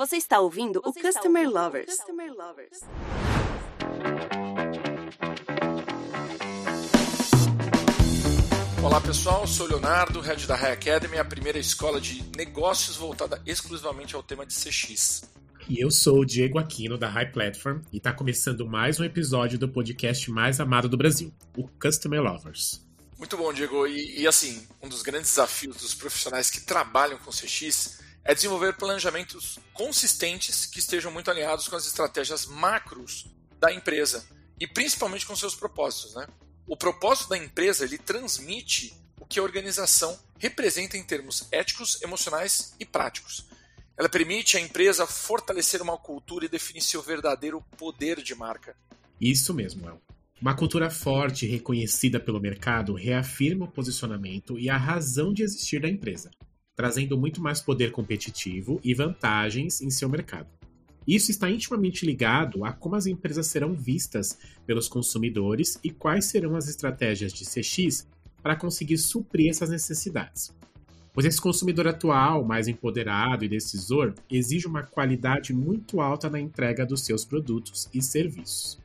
Você 0.00 0.16
está 0.16 0.40
ouvindo 0.40 0.80
Você 0.82 0.98
o 0.98 1.02
Customer 1.02 1.42
ouvindo 1.42 1.60
Lovers. 1.60 1.94
Customer 1.94 2.32
Lovers. 2.32 2.80
Olá 8.82 8.98
pessoal, 9.02 9.46
sou 9.46 9.66
o 9.66 9.68
Leonardo, 9.68 10.18
head 10.20 10.46
da 10.46 10.56
High 10.56 10.72
Academy, 10.72 11.18
a 11.18 11.24
primeira 11.26 11.58
escola 11.58 12.00
de 12.00 12.24
negócios 12.34 12.96
voltada 12.96 13.42
exclusivamente 13.44 14.16
ao 14.16 14.22
tema 14.22 14.46
de 14.46 14.54
CX. 14.54 15.24
E 15.68 15.84
eu 15.84 15.90
sou 15.90 16.20
o 16.20 16.24
Diego 16.24 16.58
Aquino 16.58 16.96
da 16.96 17.10
High 17.10 17.30
Platform 17.30 17.82
e 17.92 17.98
está 17.98 18.10
começando 18.10 18.66
mais 18.66 18.98
um 18.98 19.04
episódio 19.04 19.58
do 19.58 19.68
podcast 19.68 20.30
mais 20.30 20.60
amado 20.60 20.88
do 20.88 20.96
Brasil, 20.96 21.30
o 21.54 21.68
Customer 21.78 22.22
Lovers. 22.22 22.80
Muito 23.18 23.36
bom, 23.36 23.52
Diego. 23.52 23.86
E, 23.86 24.22
e 24.22 24.26
assim, 24.26 24.66
um 24.80 24.88
dos 24.88 25.02
grandes 25.02 25.28
desafios 25.28 25.76
dos 25.76 25.94
profissionais 25.94 26.48
que 26.48 26.62
trabalham 26.62 27.18
com 27.18 27.30
CX 27.30 28.00
é 28.24 28.34
desenvolver 28.34 28.76
planejamentos 28.76 29.58
consistentes 29.72 30.66
que 30.66 30.78
estejam 30.78 31.10
muito 31.10 31.30
alinhados 31.30 31.68
com 31.68 31.76
as 31.76 31.86
estratégias 31.86 32.46
macros 32.46 33.26
da 33.58 33.72
empresa 33.72 34.24
e 34.58 34.66
principalmente 34.66 35.26
com 35.26 35.34
seus 35.34 35.54
propósitos, 35.54 36.14
né? 36.14 36.26
O 36.66 36.76
propósito 36.76 37.30
da 37.30 37.38
empresa 37.38 37.84
ele 37.84 37.98
transmite 37.98 38.94
o 39.18 39.26
que 39.26 39.40
a 39.40 39.42
organização 39.42 40.18
representa 40.38 40.96
em 40.96 41.02
termos 41.02 41.48
éticos, 41.50 42.00
emocionais 42.02 42.74
e 42.78 42.84
práticos. 42.84 43.46
Ela 43.96 44.08
permite 44.08 44.56
à 44.56 44.60
empresa 44.60 45.06
fortalecer 45.06 45.82
uma 45.82 45.98
cultura 45.98 46.44
e 46.44 46.48
definir 46.48 46.80
seu 46.80 47.02
verdadeiro 47.02 47.62
poder 47.76 48.22
de 48.22 48.34
marca. 48.34 48.76
Isso 49.20 49.52
mesmo, 49.52 49.88
El. 49.88 50.00
Uma 50.40 50.56
cultura 50.56 50.88
forte 50.88 51.44
e 51.44 51.48
reconhecida 51.50 52.18
pelo 52.18 52.40
mercado 52.40 52.94
reafirma 52.94 53.66
o 53.66 53.70
posicionamento 53.70 54.58
e 54.58 54.70
a 54.70 54.76
razão 54.76 55.34
de 55.34 55.42
existir 55.42 55.82
da 55.82 55.88
empresa, 55.88 56.30
trazendo 56.80 57.14
muito 57.18 57.42
mais 57.42 57.60
poder 57.60 57.92
competitivo 57.92 58.80
e 58.82 58.94
vantagens 58.94 59.82
em 59.82 59.90
seu 59.90 60.08
mercado. 60.08 60.48
Isso 61.06 61.30
está 61.30 61.50
intimamente 61.50 62.06
ligado 62.06 62.64
a 62.64 62.72
como 62.72 62.96
as 62.96 63.04
empresas 63.04 63.48
serão 63.48 63.74
vistas 63.74 64.38
pelos 64.66 64.88
consumidores 64.88 65.78
e 65.84 65.90
quais 65.90 66.24
serão 66.24 66.56
as 66.56 66.68
estratégias 66.68 67.34
de 67.34 67.44
CX 67.44 68.08
para 68.42 68.56
conseguir 68.56 68.96
suprir 68.96 69.50
essas 69.50 69.68
necessidades. 69.68 70.56
Pois 71.12 71.26
esse 71.26 71.38
consumidor 71.38 71.86
atual, 71.86 72.46
mais 72.46 72.66
empoderado 72.66 73.44
e 73.44 73.48
decisor, 73.48 74.14
exige 74.30 74.66
uma 74.66 74.82
qualidade 74.82 75.52
muito 75.52 76.00
alta 76.00 76.30
na 76.30 76.40
entrega 76.40 76.86
dos 76.86 77.04
seus 77.04 77.26
produtos 77.26 77.90
e 77.92 78.00
serviços. 78.00 78.78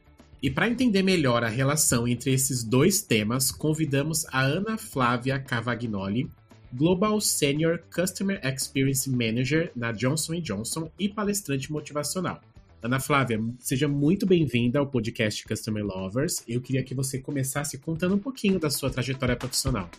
E 0.43 0.51
para 0.51 0.67
entender 0.67 1.01
melhor 1.01 1.45
a 1.45 1.49
relação 1.49 2.05
entre 2.05 2.33
esses 2.33 2.61
dois 2.61 3.01
temas, 3.01 3.51
convidamos 3.51 4.25
a 4.33 4.41
Ana 4.41 4.77
Flávia 4.77 5.39
Cavagnoli, 5.39 6.29
Global 6.75 7.21
Senior 7.21 7.79
Customer 7.89 8.37
Experience 8.43 9.09
Manager 9.09 9.71
na 9.73 9.93
Johnson 9.93 10.41
Johnson 10.41 10.91
e 10.99 11.07
palestrante 11.07 11.71
motivacional. 11.71 12.41
Ana 12.83 12.99
Flávia, 12.99 13.41
seja 13.59 13.87
muito 13.87 14.25
bem-vinda 14.25 14.77
ao 14.77 14.85
podcast 14.85 15.45
Customer 15.45 15.85
Lovers. 15.85 16.43
Eu 16.45 16.59
queria 16.59 16.83
que 16.83 16.93
você 16.93 17.17
começasse 17.17 17.77
contando 17.77 18.15
um 18.15 18.19
pouquinho 18.19 18.59
da 18.59 18.69
sua 18.69 18.89
trajetória 18.89 19.37
profissional. 19.37 19.89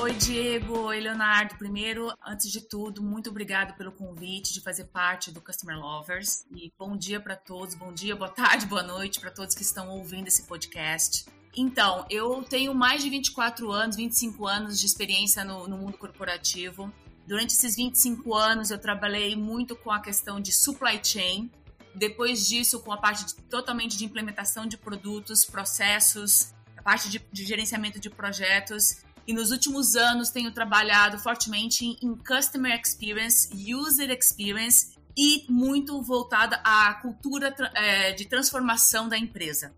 Oi, 0.00 0.14
Diego. 0.14 0.78
Oi, 0.86 1.00
Leonardo. 1.00 1.54
Primeiro, 1.56 2.10
antes 2.26 2.50
de 2.50 2.62
tudo, 2.62 3.02
muito 3.02 3.28
obrigado 3.28 3.76
pelo 3.76 3.92
convite 3.92 4.54
de 4.54 4.62
fazer 4.62 4.84
parte 4.84 5.30
do 5.30 5.42
Customer 5.42 5.78
Lovers. 5.78 6.46
E 6.56 6.72
bom 6.78 6.96
dia 6.96 7.20
para 7.20 7.36
todos, 7.36 7.74
bom 7.74 7.92
dia, 7.92 8.16
boa 8.16 8.30
tarde, 8.30 8.64
boa 8.64 8.82
noite 8.82 9.20
para 9.20 9.30
todos 9.30 9.54
que 9.54 9.62
estão 9.62 9.90
ouvindo 9.90 10.28
esse 10.28 10.44
podcast. 10.44 11.26
Então, 11.56 12.06
eu 12.08 12.42
tenho 12.44 12.74
mais 12.74 13.02
de 13.02 13.10
24 13.10 13.70
anos, 13.72 13.96
25 13.96 14.46
anos 14.46 14.78
de 14.78 14.86
experiência 14.86 15.44
no, 15.44 15.66
no 15.66 15.76
mundo 15.76 15.98
corporativo. 15.98 16.92
Durante 17.26 17.54
esses 17.54 17.76
25 17.76 18.34
anos, 18.34 18.70
eu 18.70 18.78
trabalhei 18.78 19.34
muito 19.36 19.74
com 19.74 19.90
a 19.90 20.00
questão 20.00 20.40
de 20.40 20.52
supply 20.52 21.00
chain. 21.02 21.50
Depois 21.94 22.46
disso, 22.46 22.80
com 22.80 22.92
a 22.92 22.96
parte 22.96 23.26
de, 23.26 23.34
totalmente 23.34 23.96
de 23.96 24.04
implementação 24.04 24.64
de 24.64 24.76
produtos, 24.76 25.44
processos, 25.44 26.54
a 26.76 26.82
parte 26.82 27.08
de, 27.08 27.20
de 27.32 27.44
gerenciamento 27.44 27.98
de 27.98 28.08
projetos. 28.08 28.98
E 29.26 29.32
nos 29.32 29.50
últimos 29.50 29.96
anos, 29.96 30.30
tenho 30.30 30.52
trabalhado 30.52 31.18
fortemente 31.18 31.84
em, 31.84 31.96
em 32.00 32.16
Customer 32.16 32.80
Experience, 32.80 33.48
User 33.74 34.10
Experience 34.10 34.94
e 35.16 35.44
muito 35.48 36.00
voltada 36.00 36.60
à 36.64 36.94
cultura 36.94 37.54
é, 37.74 38.12
de 38.12 38.24
transformação 38.24 39.08
da 39.08 39.18
empresa. 39.18 39.74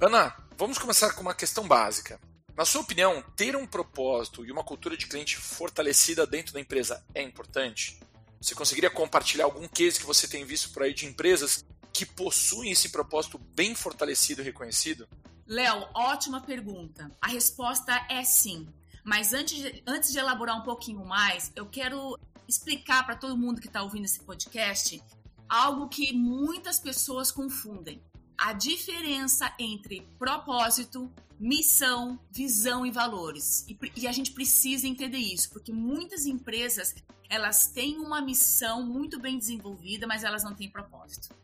Ana, 0.00 0.34
Vamos 0.58 0.78
começar 0.78 1.12
com 1.12 1.20
uma 1.20 1.34
questão 1.34 1.68
básica. 1.68 2.18
Na 2.56 2.64
sua 2.64 2.80
opinião, 2.80 3.22
ter 3.36 3.54
um 3.54 3.66
propósito 3.66 4.42
e 4.42 4.50
uma 4.50 4.64
cultura 4.64 4.96
de 4.96 5.06
cliente 5.06 5.36
fortalecida 5.36 6.26
dentro 6.26 6.54
da 6.54 6.60
empresa 6.60 7.04
é 7.14 7.22
importante? 7.22 8.00
Você 8.40 8.54
conseguiria 8.54 8.88
compartilhar 8.88 9.44
algum 9.44 9.68
case 9.68 10.00
que 10.00 10.06
você 10.06 10.26
tem 10.26 10.46
visto 10.46 10.70
por 10.70 10.82
aí 10.82 10.94
de 10.94 11.04
empresas 11.04 11.62
que 11.92 12.06
possuem 12.06 12.70
esse 12.70 12.88
propósito 12.88 13.38
bem 13.54 13.74
fortalecido 13.74 14.40
e 14.40 14.44
reconhecido? 14.44 15.06
Léo, 15.46 15.88
ótima 15.94 16.40
pergunta. 16.40 17.10
A 17.20 17.28
resposta 17.28 17.92
é 18.08 18.24
sim. 18.24 18.66
Mas 19.04 19.34
antes 19.34 19.58
de, 19.58 19.82
antes 19.86 20.10
de 20.10 20.18
elaborar 20.18 20.58
um 20.58 20.64
pouquinho 20.64 21.04
mais, 21.04 21.52
eu 21.54 21.66
quero 21.66 22.18
explicar 22.48 23.04
para 23.04 23.14
todo 23.14 23.36
mundo 23.36 23.60
que 23.60 23.66
está 23.66 23.82
ouvindo 23.82 24.06
esse 24.06 24.20
podcast 24.20 25.02
algo 25.46 25.86
que 25.86 26.14
muitas 26.14 26.80
pessoas 26.80 27.30
confundem 27.30 28.02
a 28.38 28.52
diferença 28.52 29.52
entre 29.58 30.02
propósito, 30.18 31.10
missão, 31.38 32.18
visão 32.30 32.84
e 32.86 32.90
valores. 32.90 33.66
E, 33.68 33.78
e, 33.96 34.06
a 34.06 34.12
gente 34.12 34.32
precisa 34.32 34.86
entender 34.86 35.18
isso, 35.18 35.50
porque 35.50 35.72
muitas 35.72 36.26
empresas 36.26 36.94
elas 37.28 37.66
têm 37.68 37.98
uma 37.98 38.20
missão 38.20 38.84
muito 38.84 39.18
bem 39.18 39.38
desenvolvida, 39.38 40.06
mas 40.06 40.24
elas 40.24 40.44
não 40.44 40.54
têm 40.54 40.70
propósito. 40.70 41.34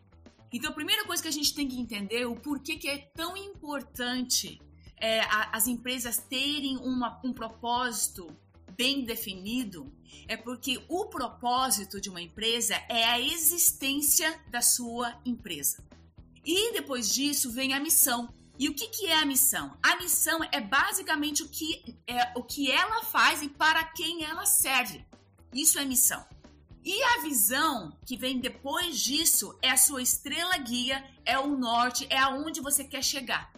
Então, 0.52 0.70
a 0.70 0.74
primeira 0.74 1.04
coisa 1.06 1.22
que 1.22 1.28
a 1.28 1.32
gente 1.32 1.54
tem 1.54 1.66
que 1.66 1.80
entender 1.80 2.22
é 2.22 2.26
o 2.26 2.36
porquê 2.36 2.76
que 2.76 2.88
é 2.88 2.98
tão 3.14 3.36
importante 3.36 4.60
é, 4.98 5.20
a, 5.20 5.56
as 5.56 5.66
empresas 5.66 6.18
terem 6.18 6.76
uma, 6.76 7.20
um 7.24 7.32
propósito 7.32 8.28
bem 8.76 9.04
definido, 9.04 9.92
é 10.28 10.36
porque 10.36 10.82
o 10.88 11.06
propósito 11.06 12.00
de 12.00 12.08
uma 12.08 12.20
empresa 12.20 12.74
é 12.88 13.04
a 13.04 13.20
existência 13.20 14.40
da 14.50 14.62
sua 14.62 15.20
empresa. 15.24 15.82
E 16.44 16.72
depois 16.72 17.12
disso 17.12 17.50
vem 17.50 17.72
a 17.72 17.80
missão. 17.80 18.32
E 18.58 18.68
o 18.68 18.74
que, 18.74 18.88
que 18.88 19.06
é 19.06 19.16
a 19.16 19.26
missão? 19.26 19.76
A 19.82 19.96
missão 19.96 20.40
é 20.52 20.60
basicamente 20.60 21.42
o 21.42 21.48
que, 21.48 21.96
é, 22.06 22.32
o 22.36 22.42
que 22.42 22.70
ela 22.70 23.02
faz 23.04 23.42
e 23.42 23.48
para 23.48 23.84
quem 23.84 24.24
ela 24.24 24.44
serve. 24.44 25.04
Isso 25.52 25.78
é 25.78 25.84
missão. 25.84 26.24
E 26.84 27.00
a 27.02 27.22
visão 27.22 27.96
que 28.04 28.16
vem 28.16 28.40
depois 28.40 28.98
disso 28.98 29.56
é 29.62 29.70
a 29.70 29.76
sua 29.76 30.02
estrela 30.02 30.56
guia, 30.58 31.04
é 31.24 31.38
o 31.38 31.46
norte, 31.56 32.06
é 32.10 32.18
aonde 32.18 32.60
você 32.60 32.82
quer 32.82 33.04
chegar. 33.04 33.52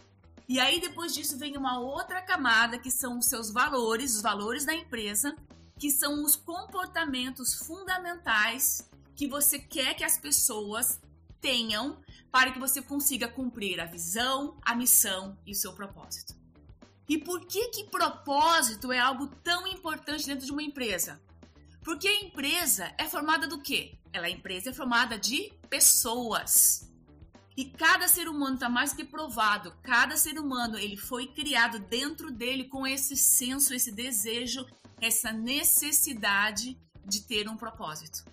E 0.47 0.59
aí 0.59 0.79
depois 0.79 1.13
disso 1.13 1.37
vem 1.37 1.57
uma 1.57 1.79
outra 1.79 2.21
camada 2.21 2.77
que 2.77 2.91
são 2.91 3.17
os 3.17 3.25
seus 3.25 3.49
valores, 3.51 4.15
os 4.15 4.21
valores 4.21 4.63
da 4.63 4.75
empresa, 4.75 5.35
que 5.79 5.89
são 5.89 6.23
os 6.23 6.35
comportamentos 6.35 7.55
fundamentais 7.55 8.87
que 9.15 9.27
você 9.27 9.57
quer 9.57 9.95
que 9.95 10.03
as 10.03 10.19
pessoas 10.19 10.99
tenham 11.41 11.97
para 12.35 12.51
que 12.51 12.59
você 12.59 12.81
consiga 12.81 13.29
cumprir 13.29 13.79
a 13.79 13.85
visão, 13.85 14.57
a 14.61 14.75
missão 14.75 15.39
e 15.45 15.53
o 15.53 15.55
seu 15.55 15.71
propósito. 15.71 16.35
E 17.07 17.17
por 17.17 17.45
que 17.45 17.69
que 17.69 17.85
propósito 17.85 18.91
é 18.91 18.99
algo 18.99 19.27
tão 19.41 19.65
importante 19.65 20.25
dentro 20.25 20.45
de 20.45 20.51
uma 20.51 20.61
empresa? 20.61 21.21
Porque 21.81 22.09
a 22.09 22.23
empresa 22.23 22.93
é 22.97 23.05
formada 23.05 23.47
do 23.47 23.61
quê? 23.61 23.97
Ela 24.11 24.27
a 24.27 24.29
empresa 24.29 24.71
é 24.71 24.73
formada 24.73 25.17
de 25.17 25.49
pessoas. 25.69 26.91
E 27.55 27.63
cada 27.63 28.05
ser 28.09 28.27
humano 28.27 28.55
está 28.55 28.67
mais 28.67 28.91
que 28.91 29.05
provado. 29.05 29.73
Cada 29.81 30.17
ser 30.17 30.37
humano 30.37 30.77
ele 30.77 30.97
foi 30.97 31.27
criado 31.27 31.79
dentro 31.79 32.29
dele 32.29 32.65
com 32.65 32.85
esse 32.85 33.15
senso, 33.15 33.73
esse 33.73 33.93
desejo, 33.93 34.67
essa 34.99 35.31
necessidade 35.31 36.77
de 37.05 37.21
ter 37.21 37.47
um 37.47 37.55
propósito. 37.55 38.25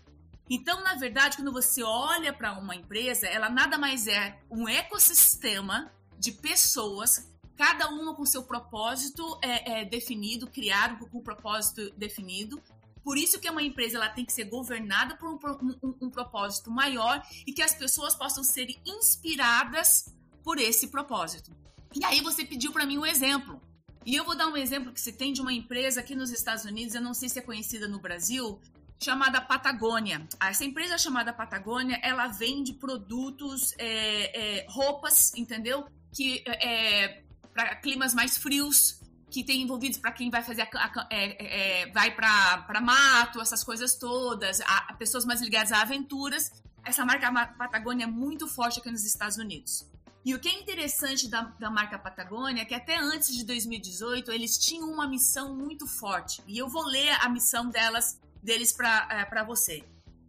Então, 0.55 0.85
na 0.85 0.95
verdade, 0.97 1.37
quando 1.37 1.51
você 1.51 1.83
olha 1.83 2.31
para 2.31 2.53
uma 2.59 2.77
empresa, 2.77 3.27
ela 3.27 3.49
nada 3.49 3.79
mais 3.79 4.07
é 4.07 4.39
um 4.51 4.69
ecossistema 4.69 5.91
de 6.19 6.31
pessoas, 6.31 7.27
cada 7.57 7.89
uma 7.89 8.15
com 8.15 8.27
seu 8.27 8.43
propósito 8.43 9.39
é, 9.41 9.81
é 9.81 9.85
definido, 9.87 10.47
criado 10.47 11.07
com 11.07 11.21
um 11.21 11.23
propósito 11.23 11.91
definido. 11.97 12.63
Por 13.03 13.17
isso 13.17 13.41
que 13.41 13.49
uma 13.49 13.63
empresa 13.63 13.97
ela 13.97 14.11
tem 14.11 14.27
que 14.27 14.33
ser 14.33 14.45
governada 14.45 15.17
por 15.17 15.31
um, 15.31 15.39
um, 15.83 15.95
um 16.03 16.11
propósito 16.11 16.71
maior 16.71 17.27
e 17.47 17.53
que 17.55 17.63
as 17.63 17.75
pessoas 17.75 18.15
possam 18.15 18.45
ser 18.45 18.79
inspiradas 18.85 20.15
por 20.45 20.59
esse 20.59 20.89
propósito. 20.89 21.51
E 21.95 22.05
aí 22.05 22.21
você 22.21 22.45
pediu 22.45 22.73
para 22.73 22.85
mim 22.85 22.99
um 22.99 23.07
exemplo. 23.07 23.59
E 24.05 24.15
eu 24.15 24.25
vou 24.25 24.37
dar 24.37 24.49
um 24.49 24.57
exemplo 24.59 24.93
que 24.93 25.01
se 25.01 25.13
tem 25.13 25.33
de 25.33 25.41
uma 25.41 25.53
empresa 25.53 26.01
aqui 26.01 26.15
nos 26.15 26.31
Estados 26.31 26.67
Unidos, 26.67 26.95
eu 26.95 27.01
não 27.01 27.15
sei 27.15 27.31
se 27.31 27.39
é 27.39 27.43
conhecida 27.43 27.89
no 27.89 28.01
Brasil, 28.01 28.61
chamada 29.03 29.41
Patagônia. 29.41 30.27
Essa 30.41 30.65
empresa 30.65 30.97
chamada 30.97 31.33
Patagônia, 31.33 31.99
ela 32.03 32.29
vende 32.29 32.73
produtos, 32.73 33.75
é, 33.79 34.61
é, 34.61 34.67
roupas, 34.69 35.33
entendeu? 35.35 35.87
Que 36.13 36.43
é, 36.47 37.23
para 37.53 37.77
climas 37.77 38.15
mais 38.15 38.37
frios, 38.37 39.01
que 39.31 39.43
tem 39.43 39.63
envolvidos 39.63 39.99
para 39.99 40.13
quem 40.13 40.31
vai 40.31 40.43
fazer 40.43 40.63
a, 40.63 40.69
a, 40.75 41.09
é, 41.11 41.83
é, 41.83 41.93
vai 41.93 42.15
para 42.15 42.81
mato, 42.81 43.41
essas 43.41 43.65
coisas 43.65 43.97
todas, 43.97 44.61
a, 44.61 44.93
pessoas 44.95 45.25
mais 45.25 45.41
ligadas 45.41 45.73
a 45.73 45.81
aventuras. 45.81 46.51
Essa 46.85 47.05
marca 47.05 47.33
Patagônia 47.57 48.05
é 48.05 48.07
muito 48.07 48.47
forte 48.47 48.79
aqui 48.79 48.91
nos 48.91 49.05
Estados 49.05 49.39
Unidos. 49.39 49.87
E 50.25 50.35
o 50.35 50.39
que 50.39 50.49
é 50.49 50.61
interessante 50.61 51.29
da, 51.29 51.43
da 51.59 51.71
marca 51.71 51.99
Patagônia 51.99 52.63
é 52.63 52.65
que 52.65 52.75
até 52.75 52.97
antes 52.97 53.35
de 53.35 53.45
2018 53.45 54.31
eles 54.31 54.57
tinham 54.57 54.89
uma 54.89 55.09
missão 55.09 55.57
muito 55.57 55.87
forte. 55.87 56.43
E 56.47 56.59
eu 56.59 56.69
vou 56.69 56.85
ler 56.85 57.11
a 57.21 57.29
missão 57.29 57.69
delas 57.69 58.21
deles 58.43 58.73
para 58.73 59.09
é, 59.11 59.45
você. 59.45 59.85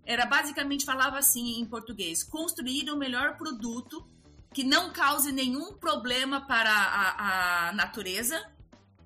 Era 0.05 0.25
basicamente 0.25 0.85
falava 0.85 1.17
assim 1.17 1.59
em 1.59 1.65
português: 1.65 2.23
construir 2.23 2.89
o 2.89 2.97
melhor 2.97 3.37
produto 3.37 4.07
que 4.53 4.63
não 4.63 4.93
cause 4.93 5.31
nenhum 5.31 5.73
problema 5.73 6.45
para 6.45 6.71
a, 6.71 7.69
a 7.69 7.73
natureza 7.73 8.39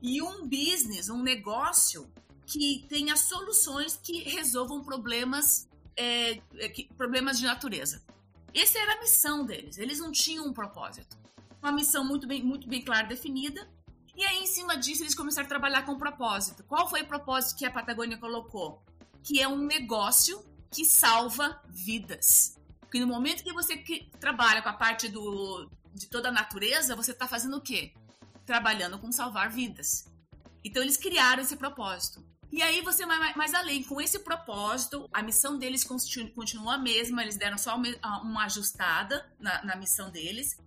e 0.01 0.21
um 0.21 0.48
business, 0.48 1.09
um 1.09 1.24
negócio 1.24 2.12
que 2.45 2.86
tenha 2.89 3.15
soluções 3.15 3.98
que 4.01 4.24
resolvam 4.24 4.83
problemas, 4.83 5.68
é, 5.95 6.39
é 6.56 6.69
que, 6.69 6.88
problemas 6.95 7.39
de 7.39 7.45
natureza. 7.45 8.04
Essa 8.54 8.80
era 8.80 8.94
a 8.94 9.00
missão 9.00 9.45
deles. 9.45 9.77
Eles 9.77 10.00
não 10.00 10.12
tinham 10.12 10.45
um 10.48 10.54
propósito. 10.54 11.18
Uma 11.62 11.71
missão 11.71 12.06
muito 12.06 12.27
bem, 12.27 12.44
muito 12.44 12.68
bem 12.68 12.81
clara 12.81 13.06
definida. 13.07 13.69
E 14.15 14.24
aí, 14.25 14.39
em 14.39 14.48
cima 14.48 14.77
disso, 14.77 15.04
eles 15.04 15.13
começaram 15.13 15.45
a 15.45 15.50
trabalhar 15.50 15.86
com 15.86 15.98
propósito. 15.98 16.63
Qual 16.63 16.89
foi 16.89 17.01
o 17.01 17.07
propósito 17.07 17.57
que 17.57 17.65
a 17.65 17.71
Patagônia 17.71 18.18
colocou? 18.18 18.81
Que 19.24 19.42
é 19.42 19.48
um 19.48 19.58
negócio 19.58 20.46
que 20.72 20.86
salva 20.86 21.62
vidas. 21.69 22.58
Porque 22.81 23.00
no 23.00 23.08
momento 23.08 23.44
que 23.44 23.54
você 23.54 23.84
trabalha 24.19 24.62
com 24.62 24.69
a 24.69 24.74
parte 24.74 25.10
do, 25.10 25.69
de 25.94 26.08
toda 26.08 26.30
a 26.30 26.31
natureza, 26.31 26.96
você 26.96 27.12
está 27.12 27.28
fazendo 27.28 27.58
o 27.58 27.62
quê? 27.62 27.94
Trabalhando 28.46 28.98
com 28.98 29.12
salvar 29.12 29.50
vidas. 29.50 30.10
Então 30.64 30.81
eles 30.81 30.98
criaram 30.98 31.44
esse 31.44 31.56
propósito. 31.56 32.24
E 32.52 32.62
aí 32.62 32.81
você 32.81 33.06
vai 33.06 33.34
mais 33.36 33.54
além. 33.54 33.84
Com 33.84 34.00
esse 34.00 34.19
propósito, 34.19 35.08
a 35.12 35.22
missão 35.22 35.58
deles 35.58 35.84
continua 35.84 36.75
a 36.75 36.78
mesma, 36.78 37.22
eles 37.22 37.36
deram 37.36 37.58
só 37.58 37.75
uma 37.75 38.46
ajustada 38.46 39.30
na, 39.40 39.64
na 39.66 39.75
missão 39.75 40.10
deles. 40.10 40.58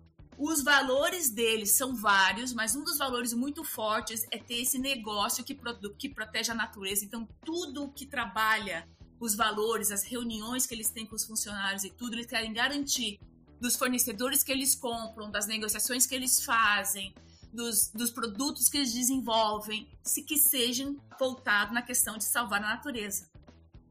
Os 0.43 0.63
valores 0.63 1.29
deles 1.29 1.73
são 1.73 1.95
vários, 1.95 2.51
mas 2.51 2.75
um 2.75 2.83
dos 2.83 2.97
valores 2.97 3.31
muito 3.31 3.63
fortes 3.63 4.25
é 4.31 4.39
ter 4.39 4.55
esse 4.55 4.79
negócio 4.79 5.43
que, 5.43 5.55
que 5.99 6.09
protege 6.09 6.51
a 6.51 6.55
natureza. 6.55 7.05
Então, 7.05 7.29
tudo 7.45 7.91
que 7.91 8.07
trabalha 8.07 8.89
os 9.19 9.35
valores, 9.35 9.91
as 9.91 10.01
reuniões 10.01 10.65
que 10.65 10.73
eles 10.73 10.89
têm 10.89 11.05
com 11.05 11.15
os 11.15 11.23
funcionários 11.23 11.83
e 11.83 11.91
tudo, 11.91 12.15
eles 12.15 12.25
querem 12.25 12.51
garantir 12.51 13.19
dos 13.59 13.75
fornecedores 13.75 14.41
que 14.41 14.51
eles 14.51 14.73
compram, 14.73 15.29
das 15.29 15.45
negociações 15.45 16.07
que 16.07 16.15
eles 16.15 16.43
fazem, 16.43 17.13
dos, 17.53 17.91
dos 17.93 18.09
produtos 18.09 18.67
que 18.67 18.77
eles 18.77 18.93
desenvolvem, 18.93 19.87
se 20.03 20.23
que 20.23 20.39
sejam 20.39 20.99
voltados 21.19 21.71
na 21.71 21.83
questão 21.83 22.17
de 22.17 22.23
salvar 22.23 22.63
a 22.63 22.69
natureza. 22.69 23.29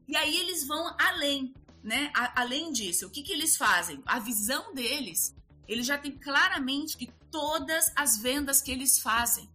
E 0.05 0.17
aí 0.17 0.35
eles 0.35 0.67
vão 0.67 0.97
além, 0.99 1.53
né? 1.81 2.11
A, 2.13 2.41
além 2.41 2.73
disso, 2.73 3.07
o 3.07 3.09
que, 3.09 3.23
que 3.23 3.31
eles 3.31 3.55
fazem? 3.55 4.03
A 4.05 4.19
visão 4.19 4.73
deles, 4.73 5.33
eles 5.71 5.85
já 5.87 5.97
têm 5.97 6.11
claramente 6.11 6.97
que 6.97 7.09
todas 7.31 7.93
as 7.95 8.17
vendas 8.17 8.61
que 8.61 8.71
eles 8.71 8.99
fazem, 8.99 9.49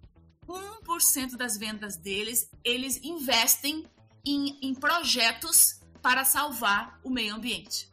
1% 0.48 1.36
das 1.36 1.58
vendas 1.58 1.96
deles, 1.96 2.50
eles 2.64 2.98
investem 3.02 3.84
em, 4.24 4.58
em 4.62 4.74
projetos 4.74 5.78
para 6.00 6.24
salvar 6.24 6.98
o 7.04 7.10
meio 7.10 7.34
ambiente. 7.34 7.90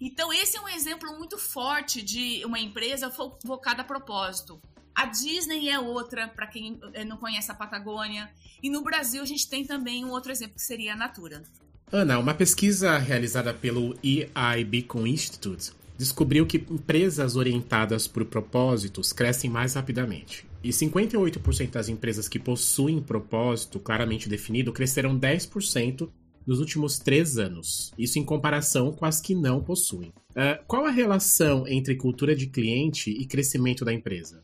Então, 0.00 0.32
esse 0.32 0.56
é 0.56 0.60
um 0.60 0.68
exemplo 0.68 1.18
muito 1.18 1.36
forte 1.36 2.00
de 2.00 2.44
uma 2.44 2.60
empresa 2.60 3.10
focada 3.10 3.82
a 3.82 3.84
propósito. 3.84 4.60
A 4.94 5.06
Disney 5.06 5.68
é 5.68 5.78
outra, 5.78 6.28
para 6.28 6.46
quem 6.46 6.78
eh, 6.92 7.04
não 7.04 7.16
conhece 7.16 7.50
a 7.50 7.54
Patagônia. 7.54 8.30
E 8.62 8.70
no 8.70 8.82
Brasil 8.82 9.20
a 9.20 9.26
gente 9.26 9.48
tem 9.48 9.64
também 9.66 10.04
um 10.04 10.10
outro 10.10 10.30
exemplo 10.30 10.54
que 10.54 10.62
seria 10.62 10.92
a 10.92 10.96
Natura. 10.96 11.42
Ana, 11.90 12.18
uma 12.20 12.34
pesquisa 12.34 12.96
realizada 12.98 13.52
pelo 13.52 13.98
EI 14.02 14.62
Beacon 14.64 15.06
Institute 15.06 15.72
descobriu 15.96 16.46
que 16.46 16.56
empresas 16.56 17.36
orientadas 17.36 18.06
por 18.06 18.24
propósitos 18.24 19.12
crescem 19.12 19.50
mais 19.50 19.74
rapidamente. 19.74 20.46
E 20.62 20.70
58% 20.70 21.70
das 21.70 21.88
empresas 21.88 22.28
que 22.28 22.38
possuem 22.38 23.00
propósito 23.00 23.78
claramente 23.78 24.28
definido 24.28 24.72
cresceram 24.72 25.18
10% 25.18 26.08
nos 26.46 26.58
últimos 26.58 26.98
três 26.98 27.38
anos. 27.38 27.92
Isso 27.98 28.18
em 28.18 28.24
comparação 28.24 28.92
com 28.92 29.04
as 29.04 29.20
que 29.20 29.34
não 29.34 29.62
possuem. 29.62 30.12
Uh, 30.30 30.62
qual 30.66 30.86
a 30.86 30.90
relação 30.90 31.66
entre 31.66 31.96
cultura 31.96 32.34
de 32.34 32.46
cliente 32.46 33.10
e 33.10 33.26
crescimento 33.26 33.84
da 33.84 33.92
empresa? 33.92 34.42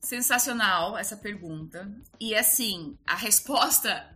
Sensacional 0.00 0.96
essa 0.96 1.16
pergunta. 1.16 1.90
E 2.20 2.34
assim, 2.34 2.96
a 3.06 3.16
resposta, 3.16 4.06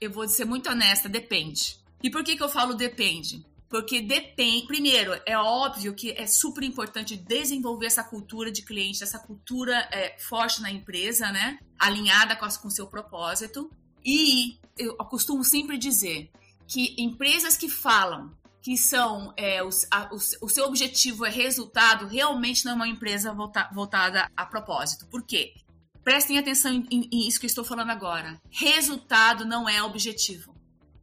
eu 0.00 0.10
vou 0.10 0.28
ser 0.28 0.44
muito 0.44 0.68
honesta, 0.68 1.08
depende. 1.08 1.76
E 2.02 2.10
por 2.10 2.24
que, 2.24 2.36
que 2.36 2.42
eu 2.42 2.48
falo 2.48 2.74
depende? 2.74 3.44
Porque 3.70 4.02
depende. 4.02 4.66
Primeiro, 4.66 5.12
é 5.24 5.38
óbvio 5.38 5.94
que 5.94 6.10
é 6.10 6.26
super 6.26 6.64
importante 6.64 7.16
desenvolver 7.16 7.86
essa 7.86 8.02
cultura 8.02 8.50
de 8.50 8.62
cliente, 8.62 9.02
essa 9.02 9.18
cultura 9.18 9.88
é, 9.92 10.18
forte 10.18 10.60
na 10.60 10.70
empresa, 10.70 11.30
né? 11.30 11.58
Alinhada 11.78 12.34
com 12.34 12.46
o 12.46 12.70
seu 12.70 12.88
propósito. 12.88 13.70
E 14.04 14.58
eu 14.76 14.96
costumo 14.96 15.44
sempre 15.44 15.78
dizer 15.78 16.30
que 16.66 16.96
empresas 16.98 17.56
que 17.56 17.68
falam 17.68 18.34
que 18.62 18.76
são 18.76 19.32
é, 19.36 19.62
os, 19.62 19.86
a, 19.90 20.12
os, 20.12 20.36
o 20.42 20.48
seu 20.48 20.66
objetivo 20.66 21.24
é 21.24 21.30
resultado, 21.30 22.06
realmente 22.06 22.64
não 22.64 22.72
é 22.72 22.74
uma 22.74 22.88
empresa 22.88 23.32
volta, 23.32 23.70
voltada 23.72 24.30
a 24.36 24.44
propósito. 24.44 25.06
Por 25.06 25.22
quê? 25.22 25.54
Prestem 26.02 26.38
atenção 26.38 26.72
em, 26.72 26.86
em, 26.90 27.08
em 27.10 27.28
isso 27.28 27.38
que 27.38 27.46
eu 27.46 27.48
estou 27.48 27.64
falando 27.64 27.90
agora. 27.90 28.40
Resultado 28.50 29.44
não 29.44 29.68
é 29.68 29.82
objetivo. 29.82 30.54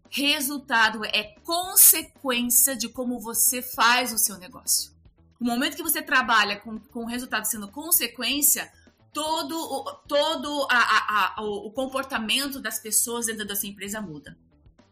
Resultado 0.10 1.04
é 1.06 1.36
consequência 1.44 2.76
de 2.76 2.90
como 2.90 3.20
você 3.20 3.62
faz 3.62 4.14
o 4.14 4.18
seu 4.18 4.38
negócio. 4.38 4.92
No 5.40 5.48
momento 5.48 5.76
que 5.76 5.84
você 5.84 6.02
trabalha 6.02 6.60
com, 6.60 6.80
com 6.80 7.04
o 7.04 7.08
resultado 7.08 7.46
sendo 7.46 7.68
consequência, 7.68 8.72
todo, 9.14 10.02
todo 10.08 10.68
a, 10.70 10.78
a, 10.78 11.34
a, 11.38 11.44
o 11.44 11.72
comportamento 11.72 12.60
das 12.60 12.80
pessoas 12.80 13.26
dentro 13.26 13.46
dessa 13.46 13.68
empresa 13.68 14.02
muda. 14.02 14.38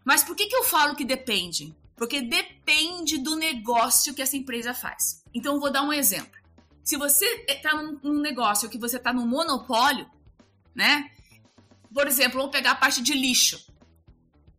Mas 0.04 0.24
por 0.24 0.36
que, 0.36 0.48
que 0.48 0.56
eu 0.56 0.64
falo 0.64 0.96
que 0.96 1.06
depende? 1.06 1.76
Porque 1.96 2.22
depende 2.22 3.18
do 3.18 3.36
negócio 3.36 4.14
que 4.14 4.22
essa 4.22 4.36
empresa 4.36 4.74
faz. 4.74 5.24
Então, 5.34 5.60
vou 5.60 5.72
dar 5.72 5.82
um 5.82 5.94
exemplo. 5.94 6.40
Se 6.84 6.98
você 6.98 7.26
está 7.48 7.74
num 7.76 8.22
negócio 8.22 8.70
que 8.70 8.78
você 8.78 8.98
está 8.98 9.12
no 9.12 9.26
monopólio, 9.26 10.10
né? 10.76 11.10
Por 11.92 12.06
exemplo, 12.08 12.38
vamos 12.38 12.52
pegar 12.52 12.72
a 12.72 12.76
parte 12.76 13.02
de 13.02 13.14
lixo. 13.14 13.66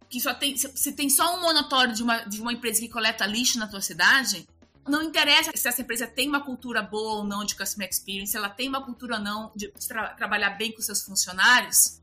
Que 0.08 0.20
só 0.20 0.32
tem, 0.32 0.56
se 0.56 0.92
tem 0.92 1.10
só 1.10 1.36
um 1.36 1.40
monopólio 1.40 1.94
de 1.94 2.02
uma, 2.02 2.18
de 2.24 2.40
uma 2.40 2.52
empresa 2.52 2.80
que 2.80 2.88
coleta 2.88 3.26
lixo 3.26 3.58
na 3.58 3.66
tua 3.66 3.80
cidade, 3.80 4.46
não 4.88 5.02
interessa 5.02 5.50
se 5.54 5.68
essa 5.68 5.82
empresa 5.82 6.06
tem 6.06 6.28
uma 6.28 6.44
cultura 6.44 6.80
boa 6.80 7.18
ou 7.18 7.24
não 7.24 7.44
de 7.44 7.56
customer 7.56 7.88
experience, 7.88 8.32
se 8.32 8.36
ela 8.36 8.48
tem 8.48 8.68
uma 8.68 8.84
cultura 8.84 9.16
ou 9.16 9.22
não 9.22 9.52
de 9.54 9.68
tra 9.88 10.14
trabalhar 10.14 10.50
bem 10.50 10.72
com 10.72 10.80
seus 10.80 11.02
funcionários, 11.02 12.00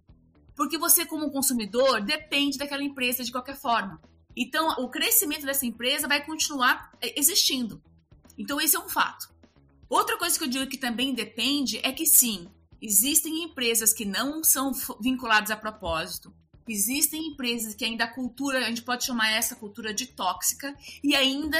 porque 0.55 0.77
você, 0.77 1.05
como 1.05 1.31
consumidor, 1.31 2.01
depende 2.01 2.57
daquela 2.57 2.83
empresa 2.83 3.23
de 3.23 3.31
qualquer 3.31 3.55
forma. 3.55 4.01
Então, 4.35 4.67
o 4.83 4.89
crescimento 4.89 5.45
dessa 5.45 5.65
empresa 5.65 6.07
vai 6.07 6.25
continuar 6.25 6.91
é, 7.01 7.17
existindo. 7.19 7.81
Então, 8.37 8.59
esse 8.59 8.75
é 8.75 8.79
um 8.79 8.89
fato. 8.89 9.31
Outra 9.89 10.17
coisa 10.17 10.37
que 10.37 10.43
eu 10.43 10.49
digo 10.49 10.67
que 10.67 10.77
também 10.77 11.13
depende 11.13 11.79
é 11.83 11.91
que, 11.91 12.05
sim, 12.05 12.49
existem 12.81 13.43
empresas 13.43 13.93
que 13.93 14.05
não 14.05 14.43
são 14.43 14.71
vinculadas 14.99 15.51
a 15.51 15.55
propósito. 15.55 16.33
Existem 16.67 17.27
empresas 17.27 17.75
que 17.75 17.83
ainda 17.83 18.05
a 18.05 18.13
cultura, 18.13 18.59
a 18.59 18.69
gente 18.69 18.81
pode 18.81 19.05
chamar 19.05 19.31
essa 19.31 19.55
cultura 19.55 19.93
de 19.93 20.07
tóxica, 20.07 20.75
e 21.03 21.15
ainda 21.15 21.57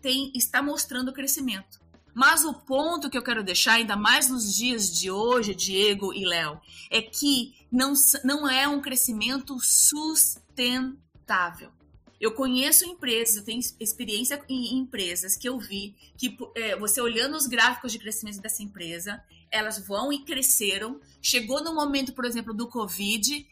tem, 0.00 0.32
está 0.34 0.62
mostrando 0.62 1.12
crescimento. 1.12 1.80
Mas 2.14 2.44
o 2.44 2.54
ponto 2.54 3.08
que 3.08 3.16
eu 3.16 3.22
quero 3.22 3.44
deixar, 3.44 3.74
ainda 3.74 3.96
mais 3.96 4.28
nos 4.28 4.54
dias 4.54 4.92
de 4.92 5.10
hoje, 5.10 5.54
Diego 5.54 6.12
e 6.12 6.24
Léo, 6.24 6.60
é 6.90 7.00
que 7.00 7.54
não, 7.70 7.92
não 8.24 8.48
é 8.48 8.66
um 8.66 8.80
crescimento 8.80 9.58
sustentável. 9.60 11.70
Eu 12.20 12.32
conheço 12.32 12.84
empresas, 12.84 13.36
eu 13.36 13.44
tenho 13.44 13.60
experiência 13.80 14.42
em 14.46 14.76
empresas 14.76 15.36
que 15.36 15.48
eu 15.48 15.58
vi 15.58 15.94
que 16.18 16.36
é, 16.54 16.76
você 16.76 17.00
olhando 17.00 17.34
os 17.34 17.46
gráficos 17.46 17.92
de 17.92 17.98
crescimento 17.98 18.40
dessa 18.40 18.62
empresa, 18.62 19.22
elas 19.50 19.78
vão 19.78 20.12
e 20.12 20.22
cresceram. 20.22 21.00
Chegou 21.22 21.64
no 21.64 21.74
momento, 21.74 22.12
por 22.12 22.26
exemplo, 22.26 22.52
do 22.52 22.68
Covid, 22.68 23.46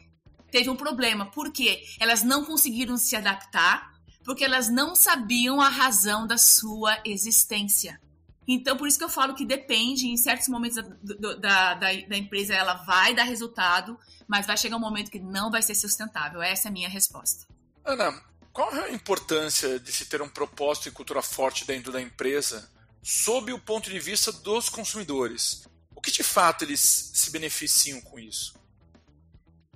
teve 0.50 0.70
um 0.70 0.76
problema. 0.76 1.26
Por 1.26 1.52
quê? 1.52 1.84
Elas 2.00 2.22
não 2.22 2.44
conseguiram 2.44 2.96
se 2.96 3.14
adaptar, 3.16 3.92
porque 4.24 4.44
elas 4.44 4.68
não 4.68 4.94
sabiam 4.94 5.60
a 5.60 5.68
razão 5.68 6.26
da 6.26 6.36
sua 6.36 6.98
existência. 7.04 8.00
Então, 8.46 8.78
por 8.78 8.88
isso 8.88 8.96
que 8.96 9.04
eu 9.04 9.10
falo 9.10 9.34
que 9.34 9.44
depende, 9.44 10.06
em 10.06 10.16
certos 10.16 10.48
momentos 10.48 10.76
da, 10.76 11.34
da, 11.34 11.74
da, 11.74 11.74
da, 11.74 12.16
empresa 12.16 12.54
ela 12.54 12.74
vai 12.74 13.14
dar 13.14 13.24
resultado, 13.24 13.98
mas 14.26 14.46
vai 14.46 14.56
chegar 14.56 14.76
um 14.76 14.80
momento 14.80 15.10
que 15.10 15.18
não 15.18 15.50
vai 15.50 15.60
ser 15.60 15.74
sustentável. 15.74 16.40
Essa 16.40 16.68
é 16.68 16.70
a 16.70 16.72
minha 16.72 16.88
resposta. 16.88 17.46
Ana, 17.84 18.22
qual 18.50 18.74
é 18.74 18.86
a 18.86 18.92
importância 18.92 19.78
de 19.78 19.92
se 19.92 20.06
ter 20.06 20.22
um 20.22 20.28
propósito 20.28 20.88
e 20.88 20.92
cultura 20.92 21.20
forte 21.20 21.66
dentro 21.66 21.92
da 21.92 22.00
empresa 22.00 22.70
sob 23.02 23.52
o 23.52 23.58
ponto 23.58 23.90
de 23.90 24.00
vista 24.00 24.32
dos 24.32 24.70
consumidores? 24.70 25.68
O 25.94 26.00
que 26.00 26.10
de 26.10 26.22
fato 26.22 26.64
eles 26.64 27.10
se 27.12 27.30
beneficiam 27.30 28.00
com 28.00 28.18
isso? 28.18 28.58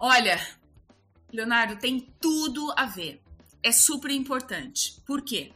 Olha, 0.00 0.40
Leonardo, 1.32 1.76
tem 1.76 2.00
tudo 2.20 2.72
a 2.76 2.86
ver. 2.86 3.22
É 3.62 3.72
super 3.72 4.10
importante. 4.10 5.00
Por 5.06 5.22
quê? 5.22 5.52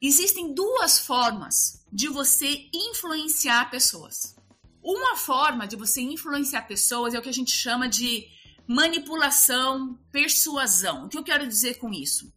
Existem 0.00 0.52
duas 0.52 0.98
formas 0.98 1.84
de 1.92 2.08
você 2.08 2.68
influenciar 2.72 3.70
pessoas. 3.70 4.36
Uma 4.82 5.16
forma 5.16 5.66
de 5.66 5.76
você 5.76 6.00
influenciar 6.00 6.62
pessoas 6.62 7.14
é 7.14 7.18
o 7.18 7.22
que 7.22 7.28
a 7.28 7.34
gente 7.34 7.50
chama 7.50 7.88
de 7.88 8.26
manipulação, 8.66 9.98
persuasão. 10.12 11.06
O 11.06 11.08
que 11.08 11.18
eu 11.18 11.24
quero 11.24 11.46
dizer 11.46 11.78
com 11.78 11.92
isso? 11.92 12.32